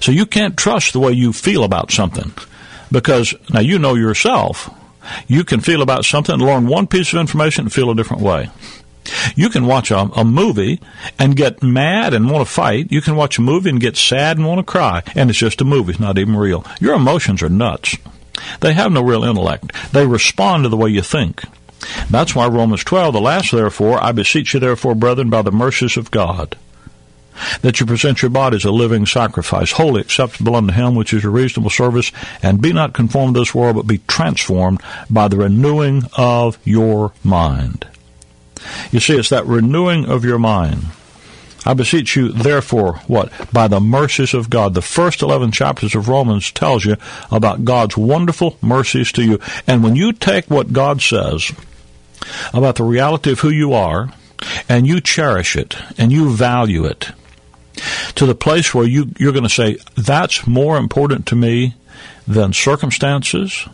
So 0.00 0.10
you 0.10 0.26
can't 0.26 0.56
trust 0.56 0.92
the 0.92 0.98
way 0.98 1.12
you 1.12 1.32
feel 1.32 1.62
about 1.62 1.92
something 1.92 2.32
because 2.90 3.34
now 3.52 3.60
you 3.60 3.78
know 3.78 3.94
yourself. 3.94 4.68
You 5.28 5.44
can 5.44 5.60
feel 5.60 5.82
about 5.82 6.04
something, 6.04 6.36
learn 6.36 6.66
one 6.66 6.86
piece 6.86 7.12
of 7.12 7.20
information, 7.20 7.66
and 7.66 7.72
feel 7.72 7.90
a 7.90 7.94
different 7.94 8.22
way. 8.22 8.48
You 9.36 9.48
can 9.48 9.66
watch 9.66 9.90
a, 9.90 9.98
a, 9.98 10.24
movie 10.24 10.80
and 11.18 11.36
get 11.36 11.62
mad 11.62 12.14
and 12.14 12.30
want 12.30 12.46
to 12.46 12.52
fight. 12.52 12.90
You 12.90 13.00
can 13.00 13.16
watch 13.16 13.38
a 13.38 13.42
movie 13.42 13.70
and 13.70 13.80
get 13.80 13.96
sad 13.96 14.38
and 14.38 14.46
want 14.46 14.58
to 14.58 14.64
cry. 14.64 15.02
And 15.14 15.30
it's 15.30 15.38
just 15.38 15.60
a 15.60 15.64
movie. 15.64 15.90
It's 15.90 16.00
not 16.00 16.18
even 16.18 16.36
real. 16.36 16.64
Your 16.80 16.94
emotions 16.94 17.42
are 17.42 17.48
nuts. 17.48 17.96
They 18.60 18.72
have 18.72 18.92
no 18.92 19.02
real 19.02 19.24
intellect. 19.24 19.72
They 19.92 20.06
respond 20.06 20.64
to 20.64 20.68
the 20.68 20.76
way 20.76 20.90
you 20.90 21.02
think. 21.02 21.42
That's 22.10 22.34
why 22.34 22.46
Romans 22.46 22.82
12, 22.84 23.12
the 23.12 23.20
last 23.20 23.52
therefore, 23.52 24.02
I 24.02 24.12
beseech 24.12 24.54
you 24.54 24.60
therefore, 24.60 24.94
brethren, 24.94 25.28
by 25.28 25.42
the 25.42 25.52
mercies 25.52 25.98
of 25.98 26.10
God, 26.10 26.56
that 27.60 27.78
you 27.78 27.86
present 27.86 28.22
your 28.22 28.30
bodies 28.30 28.64
a 28.64 28.70
living 28.70 29.04
sacrifice, 29.04 29.72
wholly 29.72 30.00
acceptable 30.00 30.56
unto 30.56 30.72
him, 30.72 30.94
which 30.94 31.12
is 31.12 31.22
your 31.22 31.32
reasonable 31.32 31.70
service, 31.70 32.10
and 32.42 32.62
be 32.62 32.72
not 32.72 32.94
conformed 32.94 33.34
to 33.34 33.40
this 33.40 33.54
world, 33.54 33.76
but 33.76 33.86
be 33.86 33.98
transformed 34.08 34.80
by 35.10 35.28
the 35.28 35.36
renewing 35.36 36.04
of 36.16 36.58
your 36.64 37.12
mind 37.22 37.86
you 38.90 39.00
see, 39.00 39.16
it's 39.16 39.28
that 39.30 39.46
renewing 39.46 40.06
of 40.06 40.24
your 40.24 40.38
mind. 40.38 40.84
I 41.66 41.72
beseech 41.74 42.14
you, 42.14 42.30
therefore, 42.30 42.98
what? 43.06 43.32
By 43.52 43.68
the 43.68 43.80
mercies 43.80 44.34
of 44.34 44.50
God. 44.50 44.74
The 44.74 44.82
first 44.82 45.22
11 45.22 45.52
chapters 45.52 45.94
of 45.94 46.08
Romans 46.08 46.50
tells 46.50 46.84
you 46.84 46.96
about 47.30 47.64
God's 47.64 47.96
wonderful 47.96 48.58
mercies 48.60 49.10
to 49.12 49.24
you. 49.24 49.40
And 49.66 49.82
when 49.82 49.96
you 49.96 50.12
take 50.12 50.50
what 50.50 50.74
God 50.74 51.00
says 51.00 51.52
about 52.52 52.76
the 52.76 52.84
reality 52.84 53.32
of 53.32 53.40
who 53.40 53.50
you 53.50 53.72
are, 53.72 54.12
and 54.68 54.86
you 54.86 55.00
cherish 55.00 55.56
it, 55.56 55.76
and 55.96 56.12
you 56.12 56.30
value 56.30 56.84
it, 56.84 57.12
to 58.14 58.26
the 58.26 58.34
place 58.34 58.74
where 58.74 58.86
you, 58.86 59.10
you're 59.18 59.32
going 59.32 59.44
to 59.44 59.48
say, 59.48 59.78
that's 59.96 60.46
more 60.46 60.76
important 60.76 61.26
to 61.26 61.36
me 61.36 61.74
than 62.26 62.52
circumstances, 62.52 63.66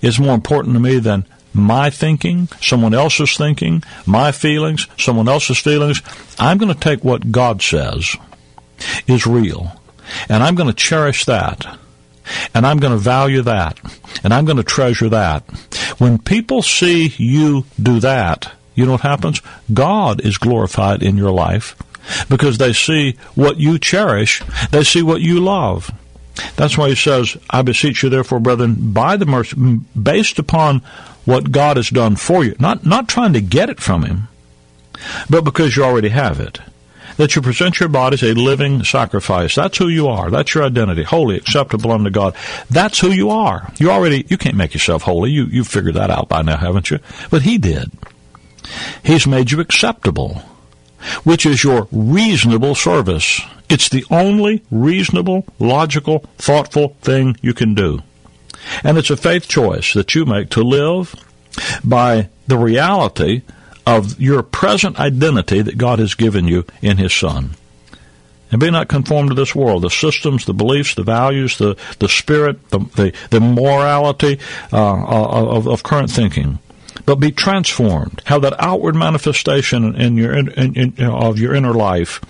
is 0.00 0.18
more 0.18 0.34
important 0.34 0.74
to 0.74 0.80
me 0.80 0.98
than 0.98 1.26
my 1.56 1.90
thinking, 1.90 2.48
someone 2.60 2.94
else's 2.94 3.36
thinking, 3.36 3.82
my 4.04 4.30
feelings, 4.30 4.86
someone 4.98 5.28
else's 5.28 5.58
feelings. 5.58 6.02
I'm 6.38 6.58
going 6.58 6.72
to 6.72 6.78
take 6.78 7.02
what 7.02 7.32
God 7.32 7.62
says 7.62 8.14
is 9.06 9.26
real, 9.26 9.80
and 10.28 10.42
I'm 10.42 10.54
going 10.54 10.68
to 10.68 10.74
cherish 10.74 11.24
that. 11.24 11.66
And 12.54 12.66
I'm 12.66 12.78
going 12.78 12.92
to 12.92 12.98
value 12.98 13.42
that. 13.42 13.78
And 14.24 14.34
I'm 14.34 14.46
going 14.46 14.56
to 14.56 14.64
treasure 14.64 15.08
that. 15.10 15.48
When 15.98 16.18
people 16.18 16.60
see 16.60 17.14
you 17.18 17.66
do 17.80 18.00
that, 18.00 18.50
you 18.74 18.84
know 18.84 18.92
what 18.92 19.02
happens? 19.02 19.40
God 19.72 20.20
is 20.20 20.36
glorified 20.36 21.04
in 21.04 21.16
your 21.16 21.30
life 21.30 21.76
because 22.28 22.58
they 22.58 22.72
see 22.72 23.16
what 23.36 23.58
you 23.58 23.78
cherish. 23.78 24.42
They 24.72 24.82
see 24.82 25.02
what 25.02 25.20
you 25.20 25.38
love. 25.38 25.92
That's 26.56 26.76
why 26.76 26.88
he 26.88 26.94
says, 26.94 27.36
I 27.48 27.62
beseech 27.62 28.02
you 28.02 28.10
therefore, 28.10 28.40
brethren, 28.40 28.92
by 28.92 29.16
the 29.16 29.26
mercy, 29.26 29.56
based 30.00 30.38
upon 30.38 30.82
what 31.26 31.52
God 31.52 31.76
has 31.76 31.90
done 31.90 32.16
for 32.16 32.42
you. 32.42 32.56
Not, 32.58 32.86
not 32.86 33.08
trying 33.08 33.34
to 33.34 33.42
get 33.42 33.68
it 33.68 33.80
from 33.80 34.04
Him, 34.04 34.28
but 35.28 35.44
because 35.44 35.76
you 35.76 35.84
already 35.84 36.08
have 36.08 36.40
it. 36.40 36.58
That 37.18 37.34
you 37.34 37.40
present 37.40 37.80
your 37.80 37.88
body 37.88 38.14
as 38.14 38.22
a 38.22 38.34
living 38.34 38.84
sacrifice. 38.84 39.54
That's 39.54 39.78
who 39.78 39.88
you 39.88 40.06
are. 40.06 40.30
That's 40.30 40.54
your 40.54 40.64
identity. 40.64 41.02
Holy, 41.02 41.36
acceptable 41.36 41.90
unto 41.90 42.10
God. 42.10 42.34
That's 42.68 42.98
who 42.98 43.10
you 43.10 43.30
are. 43.30 43.72
You 43.78 43.90
already, 43.90 44.26
you 44.28 44.36
can't 44.36 44.56
make 44.56 44.74
yourself 44.74 45.02
holy. 45.02 45.30
You, 45.30 45.44
you've 45.44 45.68
figured 45.68 45.94
that 45.94 46.10
out 46.10 46.28
by 46.28 46.42
now, 46.42 46.58
haven't 46.58 46.90
you? 46.90 46.98
But 47.30 47.42
He 47.42 47.56
did. 47.56 47.90
He's 49.02 49.26
made 49.26 49.50
you 49.50 49.60
acceptable, 49.60 50.42
which 51.24 51.46
is 51.46 51.64
your 51.64 51.88
reasonable 51.90 52.74
service. 52.74 53.40
It's 53.68 53.88
the 53.88 54.04
only 54.10 54.62
reasonable, 54.70 55.46
logical, 55.58 56.20
thoughtful 56.36 56.96
thing 57.00 57.36
you 57.40 57.54
can 57.54 57.74
do. 57.74 58.02
And 58.82 58.98
it's 58.98 59.10
a 59.10 59.16
faith 59.16 59.48
choice 59.48 59.92
that 59.94 60.14
you 60.14 60.24
make 60.24 60.50
to 60.50 60.62
live 60.62 61.14
by 61.84 62.28
the 62.46 62.58
reality 62.58 63.42
of 63.86 64.20
your 64.20 64.42
present 64.42 64.98
identity 64.98 65.62
that 65.62 65.78
God 65.78 65.98
has 65.98 66.14
given 66.14 66.46
you 66.46 66.64
in 66.82 66.98
His 66.98 67.12
Son. 67.12 67.50
And 68.50 68.60
be 68.60 68.70
not 68.70 68.88
conformed 68.88 69.30
to 69.30 69.34
this 69.34 69.54
world, 69.54 69.82
the 69.82 69.90
systems, 69.90 70.44
the 70.44 70.54
beliefs, 70.54 70.94
the 70.94 71.02
values, 71.02 71.58
the, 71.58 71.76
the 71.98 72.08
spirit, 72.08 72.70
the, 72.70 72.78
the, 72.78 73.12
the 73.30 73.40
morality 73.40 74.38
uh, 74.72 75.04
of, 75.04 75.66
of 75.66 75.82
current 75.82 76.10
thinking 76.10 76.58
but 77.04 77.16
be 77.16 77.30
transformed. 77.30 78.22
Have 78.26 78.42
that 78.42 78.54
outward 78.58 78.94
manifestation 78.94 79.94
in 79.94 80.16
your 80.16 80.34
in, 80.34 80.48
in, 80.74 81.04
of 81.04 81.38
your 81.38 81.54
inner 81.54 81.72
life 81.72 82.20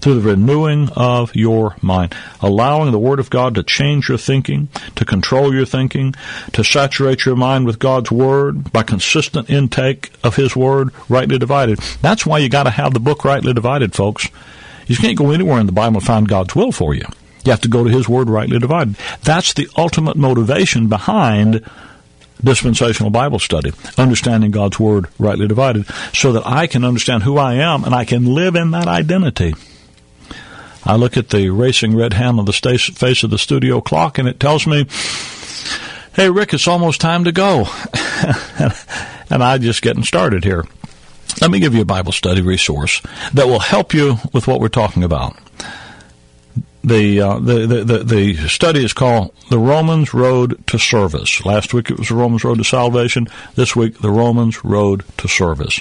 through 0.00 0.20
the 0.20 0.30
renewing 0.30 0.88
of 0.96 1.34
your 1.34 1.76
mind, 1.82 2.14
allowing 2.40 2.90
the 2.90 2.98
Word 2.98 3.20
of 3.20 3.30
God 3.30 3.54
to 3.54 3.62
change 3.62 4.08
your 4.08 4.18
thinking, 4.18 4.68
to 4.96 5.04
control 5.04 5.54
your 5.54 5.66
thinking, 5.66 6.14
to 6.52 6.64
saturate 6.64 7.24
your 7.24 7.36
mind 7.36 7.66
with 7.66 7.78
God's 7.78 8.10
Word 8.10 8.72
by 8.72 8.82
consistent 8.82 9.50
intake 9.50 10.12
of 10.24 10.36
His 10.36 10.56
Word, 10.56 10.90
rightly 11.08 11.38
divided. 11.38 11.78
That's 12.00 12.26
why 12.26 12.38
you 12.38 12.48
got 12.48 12.64
to 12.64 12.70
have 12.70 12.94
the 12.94 13.00
book 13.00 13.24
rightly 13.24 13.52
divided, 13.52 13.94
folks. 13.94 14.28
You 14.86 14.96
can't 14.96 15.18
go 15.18 15.30
anywhere 15.30 15.60
in 15.60 15.66
the 15.66 15.72
Bible 15.72 15.98
and 15.98 16.06
find 16.06 16.28
God's 16.28 16.54
will 16.56 16.72
for 16.72 16.94
you. 16.94 17.04
You 17.44 17.52
have 17.52 17.60
to 17.62 17.68
go 17.68 17.84
to 17.84 17.90
His 17.90 18.08
Word 18.08 18.28
rightly 18.28 18.58
divided. 18.58 18.96
That's 19.22 19.54
the 19.54 19.68
ultimate 19.76 20.16
motivation 20.16 20.88
behind 20.88 21.64
dispensational 22.42 23.10
Bible 23.10 23.38
study, 23.38 23.72
understanding 23.98 24.50
God's 24.50 24.80
Word 24.80 25.06
rightly 25.18 25.46
divided, 25.46 25.86
so 26.14 26.32
that 26.32 26.46
I 26.46 26.66
can 26.66 26.84
understand 26.84 27.22
who 27.22 27.38
I 27.38 27.54
am 27.54 27.84
and 27.84 27.94
I 27.94 28.04
can 28.04 28.34
live 28.34 28.56
in 28.56 28.70
that 28.72 28.88
identity. 28.88 29.54
I 30.90 30.96
look 30.96 31.16
at 31.16 31.28
the 31.28 31.50
racing 31.50 31.96
red 31.96 32.14
hand 32.14 32.40
on 32.40 32.46
the 32.46 32.52
face 32.52 33.22
of 33.22 33.30
the 33.30 33.38
studio 33.38 33.80
clock 33.80 34.18
and 34.18 34.26
it 34.26 34.40
tells 34.40 34.66
me, 34.66 34.86
hey, 36.14 36.28
Rick, 36.28 36.52
it's 36.52 36.66
almost 36.66 37.00
time 37.00 37.22
to 37.22 37.30
go. 37.30 37.66
and 39.30 39.40
I'm 39.40 39.62
just 39.62 39.82
getting 39.82 40.02
started 40.02 40.42
here. 40.42 40.64
Let 41.40 41.52
me 41.52 41.60
give 41.60 41.76
you 41.76 41.82
a 41.82 41.84
Bible 41.84 42.10
study 42.10 42.42
resource 42.42 43.00
that 43.34 43.46
will 43.46 43.60
help 43.60 43.94
you 43.94 44.16
with 44.32 44.48
what 44.48 44.58
we're 44.58 44.66
talking 44.66 45.04
about. 45.04 45.36
The, 46.82 47.20
uh, 47.20 47.38
the, 47.38 47.66
the, 47.68 47.84
the, 47.84 48.02
the 48.02 48.48
study 48.48 48.84
is 48.84 48.92
called 48.92 49.32
The 49.48 49.60
Romans 49.60 50.12
Road 50.12 50.66
to 50.66 50.78
Service. 50.80 51.44
Last 51.44 51.72
week 51.72 51.92
it 51.92 52.00
was 52.00 52.08
The 52.08 52.16
Romans 52.16 52.42
Road 52.42 52.58
to 52.58 52.64
Salvation. 52.64 53.28
This 53.54 53.76
week, 53.76 53.98
The 54.00 54.10
Romans 54.10 54.64
Road 54.64 55.04
to 55.18 55.28
Service. 55.28 55.78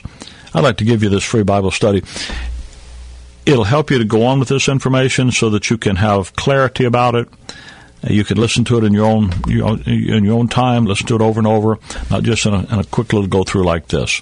I'd 0.54 0.64
like 0.64 0.78
to 0.78 0.86
give 0.86 1.02
you 1.02 1.10
this 1.10 1.24
free 1.24 1.42
Bible 1.42 1.72
study 1.72 2.04
It'll 3.46 3.64
help 3.64 3.90
you 3.90 3.98
to 3.98 4.06
go 4.06 4.26
on 4.26 4.40
with 4.40 4.50
this 4.50 4.70
information 4.70 5.32
so 5.32 5.50
that 5.50 5.70
you 5.70 5.78
can 5.78 5.96
have 5.96 6.36
clarity 6.36 6.86
about 6.86 7.16
it. 7.16 7.28
You 8.08 8.24
can 8.24 8.38
listen 8.38 8.64
to 8.66 8.78
it 8.78 8.84
in 8.84 8.94
your 8.94 9.06
own 9.06 9.32
in 9.50 10.24
your 10.24 10.38
own 10.38 10.48
time. 10.48 10.86
Listen 10.86 11.08
to 11.08 11.16
it 11.16 11.22
over 11.22 11.40
and 11.40 11.48
over, 11.48 11.78
not 12.10 12.24
just 12.24 12.46
in 12.46 12.54
a, 12.54 12.60
in 12.60 12.80
a 12.80 12.84
quick 12.86 13.12
little 13.12 13.28
go 13.28 13.44
through 13.44 13.66
like 13.66 13.88
this. 13.88 14.22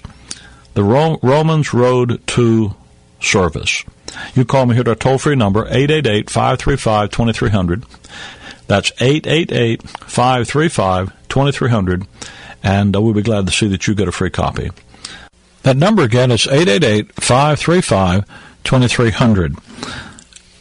The 0.74 0.82
Romans 0.82 1.72
Road 1.72 2.26
to 2.28 2.74
Service. 3.20 3.84
You 4.34 4.44
call 4.44 4.66
me 4.66 4.74
here 4.74 4.82
at 4.82 4.88
our 4.88 4.94
toll 4.94 5.18
free 5.18 5.36
number 5.36 5.66
888 5.66 6.30
535 6.30 7.10
2300. 7.10 7.84
That's 8.66 8.92
888 9.00 9.88
535 9.88 11.12
2300, 11.28 12.06
and 12.62 12.94
uh, 12.94 13.00
we'll 13.00 13.14
be 13.14 13.22
glad 13.22 13.46
to 13.46 13.52
see 13.52 13.68
that 13.68 13.86
you 13.86 13.94
get 13.94 14.08
a 14.08 14.12
free 14.12 14.30
copy. 14.30 14.70
That 15.68 15.76
number 15.76 16.02
again 16.02 16.30
is 16.30 16.46
888 16.46 17.12
535 17.16 18.24
2300. 18.64 19.54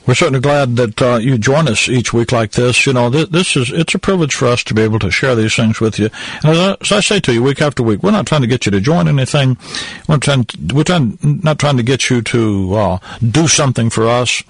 We're 0.05 0.13
certainly 0.15 0.41
glad 0.41 0.75
that 0.75 1.01
uh, 1.01 1.15
you 1.15 1.37
join 1.37 1.69
us 1.69 1.87
each 1.87 2.11
week 2.11 2.33
like 2.33 2.51
this. 2.51 2.85
You 2.85 2.91
know, 2.91 3.09
this, 3.09 3.29
this, 3.29 3.55
is 3.55 3.71
it's 3.71 3.95
a 3.95 3.99
privilege 3.99 4.35
for 4.35 4.47
us 4.47 4.65
to 4.65 4.73
be 4.73 4.81
able 4.81 4.99
to 4.99 5.09
share 5.09 5.33
these 5.33 5.55
things 5.55 5.79
with 5.79 5.97
you. 5.97 6.09
And 6.43 6.51
as 6.51 6.59
I, 6.59 6.77
as 6.81 6.91
I, 6.91 6.99
say 6.99 7.19
to 7.21 7.33
you 7.33 7.41
week 7.41 7.61
after 7.61 7.83
week, 7.83 8.03
we're 8.03 8.11
not 8.11 8.27
trying 8.27 8.41
to 8.41 8.47
get 8.47 8.65
you 8.65 8.71
to 8.73 8.81
join 8.81 9.07
anything. 9.07 9.55
We're 10.09 10.17
trying, 10.17 10.45
we're 10.73 10.83
trying, 10.83 11.17
not 11.23 11.57
trying 11.57 11.77
to 11.77 11.83
get 11.83 12.09
you 12.09 12.21
to 12.23 12.75
uh, 12.75 12.99
do 13.25 13.47
something 13.47 13.89
for 13.89 14.09
us. 14.09 14.43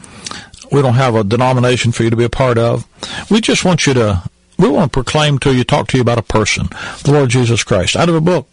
We 0.72 0.82
don't 0.82 0.96
have 0.96 1.14
a 1.14 1.24
denomination 1.24 1.92
for 1.92 2.02
you 2.02 2.10
to 2.10 2.16
be 2.16 2.24
a 2.24 2.30
part 2.30 2.58
of. 2.58 2.88
We 3.30 3.42
just 3.42 3.64
want 3.64 3.86
you 3.86 3.94
to. 3.94 4.24
We 4.58 4.70
want 4.70 4.92
to 4.92 5.04
proclaim 5.04 5.38
to 5.40 5.54
you, 5.54 5.64
talk 5.64 5.88
to 5.90 5.98
you 5.98 6.02
about 6.02 6.18
a 6.18 6.24
person, 6.24 6.70
the 7.04 7.12
Lord 7.12 7.30
Jesus 7.30 7.64
Christ, 7.64 7.96
out 7.96 8.10
of 8.10 8.16
a 8.16 8.22
book 8.22 8.48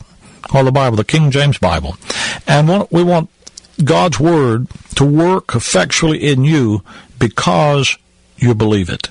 called 0.48 0.66
the 0.66 0.72
Bible, 0.72 0.96
the 0.96 1.04
King 1.04 1.30
James 1.30 1.59
Bible, 1.59 1.96
and 2.46 2.87
we 2.90 3.02
want 3.02 3.30
God's 3.83 4.20
Word 4.20 4.68
to 4.96 5.04
work 5.04 5.54
effectually 5.54 6.18
in 6.18 6.44
you 6.44 6.83
because 7.18 7.96
you 8.37 8.54
believe 8.54 8.88
it. 8.88 9.11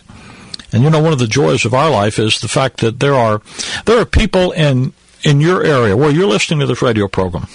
And 0.71 0.83
you 0.83 0.89
know, 0.89 1.01
one 1.01 1.13
of 1.13 1.19
the 1.19 1.27
joys 1.27 1.65
of 1.65 1.73
our 1.73 1.89
life 1.89 2.17
is 2.17 2.39
the 2.41 2.47
fact 2.47 2.77
that 2.77 2.99
there 2.99 3.13
are 3.13 3.41
there 3.85 3.99
are 3.99 4.05
people 4.05 4.51
in 4.51 4.93
in 5.23 5.39
your 5.39 5.63
area 5.63 5.95
where 5.95 6.11
you're 6.11 6.27
listening 6.27 6.59
to 6.59 6.65
this 6.65 6.81
radio 6.81 7.07
program. 7.07 7.47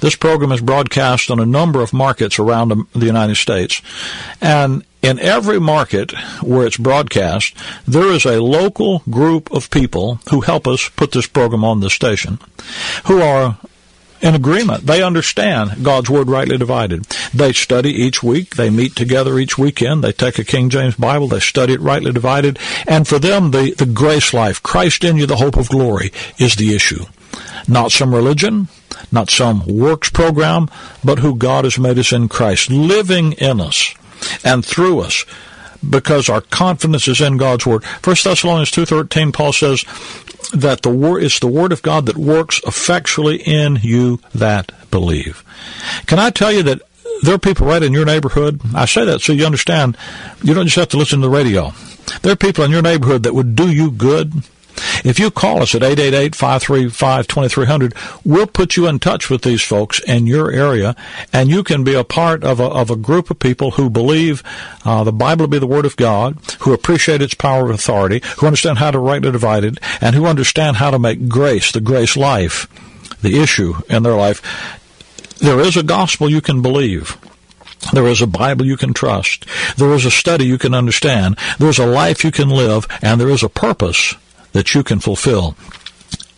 This 0.00 0.14
program 0.14 0.52
is 0.52 0.60
broadcast 0.60 1.30
on 1.30 1.40
a 1.40 1.46
number 1.46 1.80
of 1.80 1.92
markets 1.92 2.38
around 2.38 2.86
the 2.92 3.06
United 3.06 3.36
States. 3.36 3.80
And 4.40 4.84
in 5.02 5.18
every 5.18 5.60
market 5.60 6.12
where 6.42 6.66
it's 6.66 6.76
broadcast, 6.76 7.54
there 7.86 8.10
is 8.10 8.24
a 8.24 8.42
local 8.42 9.00
group 9.10 9.50
of 9.52 9.70
people 9.70 10.20
who 10.30 10.40
help 10.40 10.66
us 10.66 10.88
put 10.88 11.12
this 11.12 11.26
program 11.26 11.64
on 11.64 11.80
the 11.80 11.90
station 11.90 12.38
who 13.06 13.20
are 13.20 13.58
in 14.20 14.34
agreement. 14.34 14.84
They 14.84 15.02
understand 15.02 15.84
God's 15.84 16.10
Word 16.10 16.28
rightly 16.28 16.58
divided. 16.58 17.04
They 17.32 17.52
study 17.52 17.90
each 17.90 18.22
week. 18.22 18.56
They 18.56 18.70
meet 18.70 18.96
together 18.96 19.38
each 19.38 19.56
weekend. 19.56 20.02
They 20.02 20.12
take 20.12 20.38
a 20.38 20.44
King 20.44 20.70
James 20.70 20.96
Bible. 20.96 21.28
They 21.28 21.40
study 21.40 21.74
it 21.74 21.80
rightly 21.80 22.12
divided. 22.12 22.58
And 22.86 23.06
for 23.06 23.20
them, 23.20 23.52
the, 23.52 23.74
the 23.74 23.86
grace 23.86 24.34
life, 24.34 24.62
Christ 24.62 25.04
in 25.04 25.16
you, 25.16 25.26
the 25.26 25.36
hope 25.36 25.56
of 25.56 25.68
glory, 25.68 26.12
is 26.38 26.56
the 26.56 26.74
issue. 26.74 27.04
Not 27.68 27.92
some 27.92 28.14
religion, 28.14 28.68
not 29.12 29.30
some 29.30 29.64
works 29.66 30.10
program, 30.10 30.68
but 31.04 31.20
who 31.20 31.36
God 31.36 31.64
has 31.64 31.78
made 31.78 31.98
us 31.98 32.12
in 32.12 32.28
Christ, 32.28 32.70
living 32.70 33.32
in 33.32 33.60
us 33.60 33.94
and 34.44 34.64
through 34.64 35.00
us 35.00 35.24
because 35.88 36.28
our 36.28 36.40
confidence 36.40 37.06
is 37.06 37.20
in 37.20 37.36
God's 37.36 37.66
word. 37.66 37.84
First 38.02 38.24
Thessalonians 38.24 38.70
2:13 38.70 39.32
Paul 39.32 39.52
says 39.52 39.84
that 40.52 40.82
the 40.82 40.90
word 40.90 41.22
is 41.22 41.38
the 41.38 41.46
word 41.46 41.72
of 41.72 41.82
God 41.82 42.06
that 42.06 42.16
works 42.16 42.60
effectually 42.66 43.36
in 43.36 43.78
you 43.82 44.20
that 44.34 44.72
believe. 44.90 45.44
Can 46.06 46.18
I 46.18 46.30
tell 46.30 46.52
you 46.52 46.62
that 46.64 46.82
there 47.22 47.34
are 47.34 47.38
people 47.38 47.66
right 47.66 47.82
in 47.82 47.92
your 47.92 48.04
neighborhood. 48.04 48.60
I 48.74 48.84
say 48.84 49.04
that 49.04 49.20
so 49.20 49.32
you 49.32 49.44
understand. 49.44 49.96
You 50.42 50.54
don't 50.54 50.66
just 50.66 50.76
have 50.76 50.88
to 50.90 50.96
listen 50.96 51.20
to 51.20 51.26
the 51.26 51.34
radio. 51.34 51.72
There 52.22 52.32
are 52.32 52.36
people 52.36 52.64
in 52.64 52.70
your 52.70 52.82
neighborhood 52.82 53.24
that 53.24 53.34
would 53.34 53.56
do 53.56 53.70
you 53.70 53.90
good 53.90 54.32
if 55.04 55.18
you 55.18 55.30
call 55.30 55.62
us 55.62 55.74
at 55.74 55.82
888-535-2300, 55.82 58.20
we'll 58.24 58.46
put 58.46 58.76
you 58.76 58.86
in 58.86 58.98
touch 58.98 59.30
with 59.30 59.42
these 59.42 59.62
folks 59.62 60.00
in 60.00 60.26
your 60.26 60.50
area, 60.50 60.96
and 61.32 61.50
you 61.50 61.62
can 61.62 61.84
be 61.84 61.94
a 61.94 62.04
part 62.04 62.44
of 62.44 62.60
a, 62.60 62.64
of 62.64 62.90
a 62.90 62.96
group 62.96 63.30
of 63.30 63.38
people 63.38 63.72
who 63.72 63.90
believe 63.90 64.42
uh, 64.84 65.04
the 65.04 65.12
Bible 65.12 65.44
to 65.44 65.50
be 65.50 65.58
the 65.58 65.66
Word 65.66 65.86
of 65.86 65.96
God, 65.96 66.38
who 66.60 66.72
appreciate 66.72 67.22
its 67.22 67.34
power 67.34 67.64
of 67.64 67.70
authority, 67.70 68.22
who 68.38 68.46
understand 68.46 68.78
how 68.78 68.90
to 68.90 68.98
rightly 68.98 69.30
divide 69.30 69.64
it, 69.64 69.78
and 70.00 70.14
who 70.14 70.26
understand 70.26 70.76
how 70.76 70.90
to 70.90 70.98
make 70.98 71.28
grace, 71.28 71.72
the 71.72 71.80
grace 71.80 72.16
life, 72.16 72.66
the 73.22 73.40
issue 73.40 73.74
in 73.88 74.02
their 74.02 74.14
life. 74.14 74.42
There 75.38 75.60
is 75.60 75.76
a 75.76 75.82
gospel 75.82 76.28
you 76.28 76.40
can 76.40 76.62
believe. 76.62 77.16
There 77.92 78.06
is 78.06 78.20
a 78.20 78.26
Bible 78.26 78.66
you 78.66 78.76
can 78.76 78.92
trust. 78.92 79.46
There 79.76 79.92
is 79.92 80.04
a 80.04 80.10
study 80.10 80.44
you 80.44 80.58
can 80.58 80.74
understand. 80.74 81.38
There 81.58 81.68
is 81.68 81.78
a 81.78 81.86
life 81.86 82.24
you 82.24 82.32
can 82.32 82.50
live, 82.50 82.86
and 83.02 83.20
there 83.20 83.30
is 83.30 83.42
a 83.42 83.48
purpose 83.48 84.14
that 84.52 84.74
you 84.74 84.82
can 84.82 85.00
fulfill. 85.00 85.56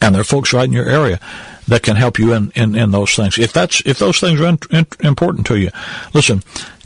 And 0.00 0.14
there 0.14 0.22
are 0.22 0.24
folks 0.24 0.52
right 0.52 0.64
in 0.64 0.72
your 0.72 0.88
area 0.88 1.20
that 1.68 1.82
can 1.82 1.96
help 1.96 2.18
you 2.18 2.32
in, 2.32 2.50
in, 2.54 2.74
in 2.74 2.90
those 2.90 3.14
things. 3.14 3.38
If 3.38 3.52
that's 3.52 3.82
if 3.86 3.98
those 3.98 4.18
things 4.20 4.40
are 4.40 4.46
in, 4.46 4.58
in, 4.70 4.86
important 5.00 5.46
to 5.48 5.58
you, 5.58 5.70
listen. 6.14 6.42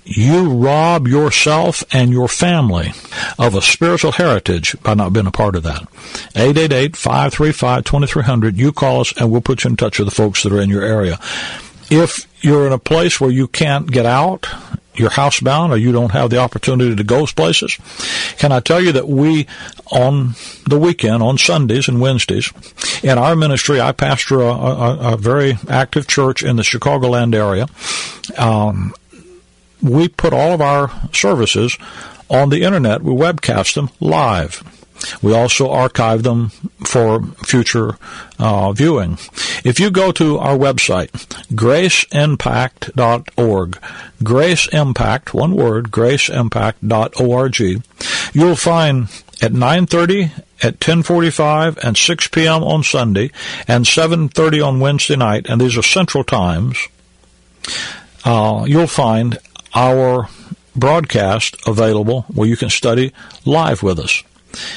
You 0.06 0.50
rob 0.50 1.08
yourself 1.08 1.82
and 1.90 2.10
your 2.10 2.28
family 2.28 2.92
of 3.38 3.54
a 3.54 3.62
spiritual 3.62 4.12
heritage 4.12 4.76
by 4.82 4.92
not 4.92 5.14
being 5.14 5.26
a 5.26 5.30
part 5.30 5.56
of 5.56 5.62
that. 5.62 5.90
888-535-2300. 6.34 8.54
You 8.54 8.70
call 8.70 9.00
us 9.00 9.14
and 9.16 9.30
we'll 9.30 9.40
put 9.40 9.64
you 9.64 9.70
in 9.70 9.76
touch 9.76 9.98
with 9.98 10.06
the 10.06 10.14
folks 10.14 10.42
that 10.42 10.52
are 10.52 10.60
in 10.60 10.68
your 10.68 10.82
area. 10.82 11.18
If 11.90 12.26
you're 12.44 12.66
in 12.66 12.74
a 12.74 12.78
place 12.78 13.18
where 13.18 13.30
you 13.30 13.48
can't 13.48 13.90
get 13.90 14.04
out 14.04 14.46
you're 14.94 15.10
housebound 15.10 15.70
or 15.70 15.76
you 15.76 15.92
don't 15.92 16.12
have 16.12 16.30
the 16.30 16.38
opportunity 16.38 16.94
to 16.94 17.04
go 17.04 17.24
places, 17.26 17.78
can 18.38 18.52
I 18.52 18.60
tell 18.60 18.80
you 18.80 18.92
that 18.92 19.08
we, 19.08 19.46
on 19.90 20.34
the 20.66 20.78
weekend, 20.78 21.22
on 21.22 21.38
Sundays 21.38 21.88
and 21.88 22.00
Wednesdays, 22.00 22.52
in 23.02 23.18
our 23.18 23.36
ministry, 23.36 23.80
I 23.80 23.92
pastor 23.92 24.40
a, 24.40 24.52
a, 24.52 25.14
a 25.14 25.16
very 25.16 25.58
active 25.68 26.06
church 26.06 26.42
in 26.42 26.56
the 26.56 26.62
Chicagoland 26.62 27.34
area. 27.34 27.66
Um, 28.38 28.94
we 29.82 30.08
put 30.08 30.32
all 30.32 30.52
of 30.52 30.60
our 30.60 30.90
services 31.12 31.76
on 32.28 32.48
the 32.48 32.62
internet. 32.62 33.02
We 33.02 33.12
webcast 33.12 33.74
them 33.74 33.90
live. 34.00 34.62
We 35.22 35.34
also 35.34 35.70
archive 35.70 36.22
them 36.22 36.50
for 36.94 37.22
future 37.44 37.98
uh, 38.38 38.70
viewing. 38.70 39.18
If 39.64 39.80
you 39.80 39.90
go 39.90 40.12
to 40.12 40.38
our 40.38 40.56
website, 40.56 41.10
graceimpact.org, 41.50 43.70
graceimpact, 44.22 45.34
one 45.34 45.56
word, 45.56 45.90
graceimpact.org, 45.90 47.82
you'll 48.32 48.54
find 48.54 49.08
at 49.42 49.50
9.30, 49.50 50.44
at 50.62 50.78
10.45, 50.78 51.78
and 51.78 51.98
6 51.98 52.28
p.m. 52.28 52.62
on 52.62 52.84
Sunday, 52.84 53.32
and 53.66 53.84
7.30 53.84 54.64
on 54.64 54.78
Wednesday 54.78 55.16
night, 55.16 55.46
and 55.48 55.60
these 55.60 55.76
are 55.76 55.82
central 55.82 56.22
times, 56.22 56.78
uh, 58.24 58.64
you'll 58.68 58.86
find 58.86 59.38
our 59.74 60.28
broadcast 60.76 61.56
available 61.66 62.22
where 62.32 62.48
you 62.48 62.56
can 62.56 62.70
study 62.70 63.12
live 63.44 63.82
with 63.82 63.98
us. 63.98 64.22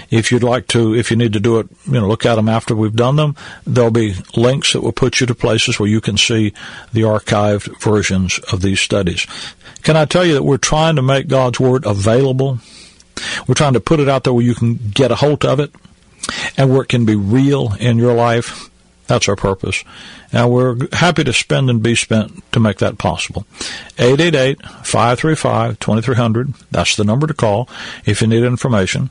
If 0.09 0.31
you'd 0.31 0.43
like 0.43 0.67
to, 0.67 0.95
if 0.95 1.11
you 1.11 1.17
need 1.17 1.33
to 1.33 1.39
do 1.39 1.59
it, 1.59 1.67
you 1.85 1.93
know, 1.93 2.07
look 2.07 2.25
at 2.25 2.35
them 2.35 2.49
after 2.49 2.75
we've 2.75 2.95
done 2.95 3.15
them. 3.15 3.35
There'll 3.65 3.91
be 3.91 4.15
links 4.35 4.73
that 4.73 4.81
will 4.81 4.91
put 4.91 5.19
you 5.19 5.27
to 5.27 5.35
places 5.35 5.79
where 5.79 5.89
you 5.89 6.01
can 6.01 6.17
see 6.17 6.53
the 6.93 7.01
archived 7.01 7.81
versions 7.81 8.39
of 8.51 8.61
these 8.61 8.79
studies. 8.79 9.27
Can 9.83 9.95
I 9.95 10.05
tell 10.05 10.25
you 10.25 10.33
that 10.33 10.43
we're 10.43 10.57
trying 10.57 10.95
to 10.97 11.01
make 11.01 11.27
God's 11.27 11.59
Word 11.59 11.85
available? 11.85 12.59
We're 13.47 13.55
trying 13.55 13.73
to 13.73 13.79
put 13.79 13.99
it 13.99 14.09
out 14.09 14.23
there 14.23 14.33
where 14.33 14.43
you 14.43 14.55
can 14.55 14.75
get 14.75 15.11
a 15.11 15.15
hold 15.15 15.45
of 15.45 15.59
it 15.59 15.71
and 16.57 16.71
where 16.71 16.81
it 16.81 16.89
can 16.89 17.05
be 17.05 17.15
real 17.15 17.73
in 17.79 17.97
your 17.97 18.13
life. 18.13 18.69
That's 19.07 19.27
our 19.27 19.35
purpose. 19.35 19.83
And 20.31 20.51
we're 20.51 20.77
happy 20.93 21.23
to 21.23 21.33
spend 21.33 21.67
and 21.69 21.81
be 21.81 21.95
spent 21.95 22.43
to 22.51 22.59
make 22.59 22.77
that 22.79 22.97
possible. 22.97 23.45
888-535-2300. 23.97 26.63
That's 26.69 26.95
the 26.95 27.05
number 27.05 27.27
to 27.27 27.33
call 27.33 27.69
if 28.05 28.21
you 28.21 28.27
need 28.27 28.43
information. 28.43 29.09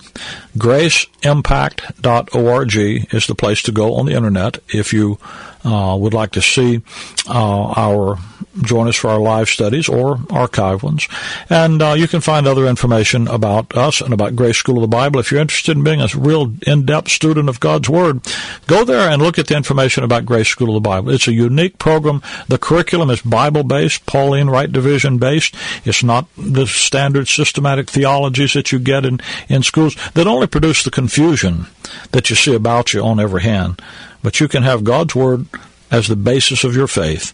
GraceImpact.org 0.58 2.76
is 3.14 3.26
the 3.26 3.34
place 3.34 3.62
to 3.62 3.72
go 3.72 3.94
on 3.94 4.04
the 4.06 4.14
internet 4.14 4.58
if 4.68 4.92
you 4.92 5.18
would 5.66 6.14
like 6.14 6.32
to 6.32 6.42
see 6.42 6.82
uh, 7.28 7.72
our 7.76 8.18
join 8.62 8.88
us 8.88 8.96
for 8.96 9.08
our 9.08 9.18
live 9.18 9.48
studies 9.48 9.88
or 9.88 10.18
archive 10.30 10.82
ones. 10.82 11.08
And 11.50 11.82
uh, 11.82 11.92
you 11.92 12.08
can 12.08 12.20
find 12.20 12.46
other 12.46 12.66
information 12.66 13.28
about 13.28 13.76
us 13.76 14.00
and 14.00 14.12
about 14.12 14.36
Grace 14.36 14.56
School 14.56 14.76
of 14.76 14.82
the 14.82 14.88
Bible. 14.88 15.20
If 15.20 15.30
you're 15.30 15.40
interested 15.40 15.76
in 15.76 15.84
being 15.84 16.00
a 16.00 16.08
real 16.16 16.52
in-depth 16.66 17.10
student 17.10 17.48
of 17.48 17.60
God's 17.60 17.88
Word, 17.88 18.20
go 18.66 18.84
there 18.84 19.10
and 19.10 19.20
look 19.22 19.38
at 19.38 19.48
the 19.48 19.56
information 19.56 20.04
about 20.04 20.26
Grace 20.26 20.48
School 20.48 20.68
of 20.68 20.74
the 20.74 20.88
Bible. 20.88 21.10
It's 21.10 21.28
a 21.28 21.32
unique 21.32 21.78
program. 21.78 22.22
The 22.48 22.58
curriculum 22.58 23.10
is 23.10 23.20
Bible-based, 23.22 24.06
Pauline 24.06 24.48
Right 24.48 24.70
Division 24.70 25.18
based. 25.18 25.54
It's 25.84 26.02
not 26.02 26.26
the 26.36 26.66
standard 26.66 27.28
systematic 27.28 27.90
theologies 27.90 28.54
that 28.54 28.72
you 28.72 28.78
get 28.78 29.04
in, 29.04 29.20
in 29.48 29.62
schools 29.62 29.96
that 30.14 30.26
only 30.26 30.46
produce 30.46 30.82
the 30.82 30.90
confusion 30.90 31.66
that 32.12 32.30
you 32.30 32.36
see 32.36 32.54
about 32.54 32.94
you 32.94 33.02
on 33.02 33.20
every 33.20 33.42
hand. 33.42 33.80
But 34.26 34.40
you 34.40 34.48
can 34.48 34.64
have 34.64 34.82
God's 34.82 35.14
Word 35.14 35.46
as 35.92 36.08
the 36.08 36.16
basis 36.16 36.64
of 36.64 36.74
your 36.74 36.88
faith 36.88 37.32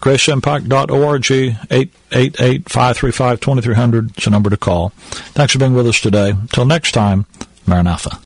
graceimpact.org, 0.00 1.22
888-535-2300 1.22 4.18
is 4.18 4.24
the 4.24 4.30
number 4.30 4.50
to 4.50 4.58
call. 4.58 4.90
Thanks 4.90 5.54
for 5.54 5.58
being 5.58 5.72
with 5.72 5.86
us 5.86 5.98
today. 6.00 6.28
Until 6.30 6.66
next 6.66 6.92
time, 6.92 7.24
Maranatha. 7.66 8.25